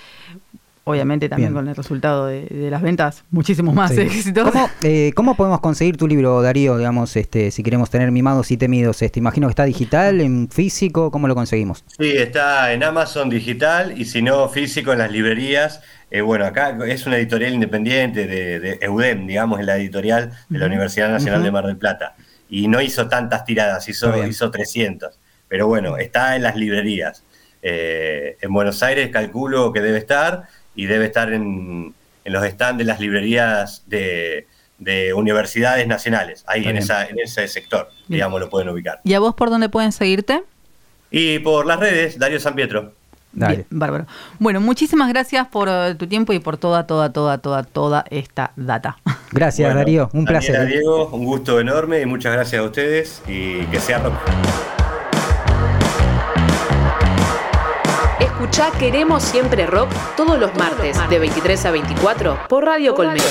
obviamente 0.84 1.28
también 1.28 1.52
con 1.52 1.66
el 1.66 1.74
resultado 1.74 2.26
de, 2.26 2.46
las 2.70 2.82
ventas 2.82 3.24
muchísimos 3.30 3.74
más 3.74 3.90
éxitos. 3.92 4.52
Eh, 4.82 5.12
¿Cómo, 5.14 5.34
podemos 5.34 5.60
conseguir 5.60 5.96
tu 5.96 6.06
libro, 6.06 6.40
Darío, 6.42 6.76
digamos, 6.76 7.16
este, 7.16 7.50
si 7.50 7.62
queremos 7.62 7.90
tener 7.90 8.10
mimados 8.10 8.50
y 8.50 8.56
temidos? 8.56 9.00
Este, 9.02 9.18
imagino 9.18 9.46
que 9.46 9.52
está 9.52 9.64
digital, 9.64 10.20
en 10.20 10.48
físico, 10.48 11.10
¿cómo 11.10 11.26
lo 11.26 11.34
conseguimos? 11.34 11.84
Sí, 11.98 12.12
está 12.12 12.72
en 12.72 12.82
Amazon 12.82 13.30
digital 13.30 13.98
y 13.98 14.04
si 14.04 14.22
no 14.22 14.48
físico 14.48 14.92
en 14.92 14.98
las 14.98 15.10
librerías. 15.10 15.80
Eh, 16.10 16.20
bueno, 16.20 16.44
acá 16.44 16.76
es 16.86 17.06
una 17.06 17.16
editorial 17.16 17.54
independiente 17.54 18.26
de, 18.26 18.78
EUDEM, 18.80 19.26
digamos, 19.26 19.58
en 19.58 19.66
la 19.66 19.76
editorial 19.76 20.32
de 20.48 20.58
la 20.58 20.66
Universidad 20.66 21.10
Nacional 21.10 21.42
de 21.42 21.50
Mar 21.50 21.66
del 21.66 21.76
Plata. 21.76 22.14
Y 22.48 22.68
no 22.68 22.80
hizo 22.80 23.08
tantas 23.08 23.44
tiradas, 23.44 23.88
hizo, 23.88 24.24
hizo 24.26 24.50
300. 24.50 25.18
Pero 25.48 25.66
bueno, 25.66 25.96
está 25.96 26.36
en 26.36 26.42
las 26.42 26.56
librerías. 26.56 27.24
Eh, 27.62 28.36
en 28.42 28.52
Buenos 28.52 28.82
Aires 28.82 29.08
calculo 29.10 29.72
que 29.72 29.80
debe 29.80 29.96
estar 29.96 30.42
y 30.74 30.86
debe 30.86 31.06
estar 31.06 31.32
en, 31.32 31.94
los 32.24 32.44
stands 32.46 32.78
de 32.78 32.84
las 32.84 33.00
librerías 33.00 33.82
de, 33.86 34.46
universidades 35.14 35.86
nacionales, 35.86 36.44
ahí 36.46 36.66
en, 36.66 36.76
esa, 36.76 37.06
en, 37.06 37.18
ese 37.18 37.48
sector, 37.48 37.90
digamos, 38.06 38.40
lo 38.40 38.50
pueden 38.50 38.68
ubicar. 38.68 39.00
¿Y 39.04 39.14
a 39.14 39.20
vos 39.20 39.34
por 39.34 39.48
dónde 39.48 39.68
pueden 39.68 39.92
seguirte? 39.92 40.42
Y 41.10 41.38
por 41.38 41.64
las 41.64 41.78
redes, 41.78 42.18
Darío 42.18 42.40
San 42.40 42.54
Pietro. 42.54 42.92
Bien, 43.34 43.66
bárbaro. 43.70 44.06
Bueno, 44.38 44.60
muchísimas 44.60 45.08
gracias 45.08 45.48
por 45.48 45.68
eh, 45.68 45.94
tu 45.96 46.06
tiempo 46.06 46.32
y 46.32 46.38
por 46.38 46.56
toda, 46.56 46.86
toda, 46.86 47.12
toda, 47.12 47.38
toda, 47.38 47.64
toda 47.64 48.04
esta 48.10 48.52
data. 48.56 48.96
Gracias, 49.32 49.74
Darío. 49.74 50.08
Un 50.12 50.24
placer. 50.24 50.68
Diego, 50.68 51.08
un 51.08 51.24
gusto 51.24 51.58
enorme 51.58 52.00
y 52.00 52.06
muchas 52.06 52.32
gracias 52.32 52.62
a 52.62 52.64
ustedes 52.64 53.22
y 53.26 53.64
que 53.66 53.80
sea 53.80 53.98
rock. 53.98 54.14
Escucha 58.44 58.70
Queremos 58.72 59.22
Siempre 59.22 59.64
Rock 59.64 59.90
todos 60.18 60.38
los 60.38 60.54
martes 60.54 60.98
de 61.08 61.18
23 61.18 61.64
a 61.64 61.70
24 61.70 62.40
por 62.46 62.66
Radio 62.66 62.94
Colmena. 62.94 63.24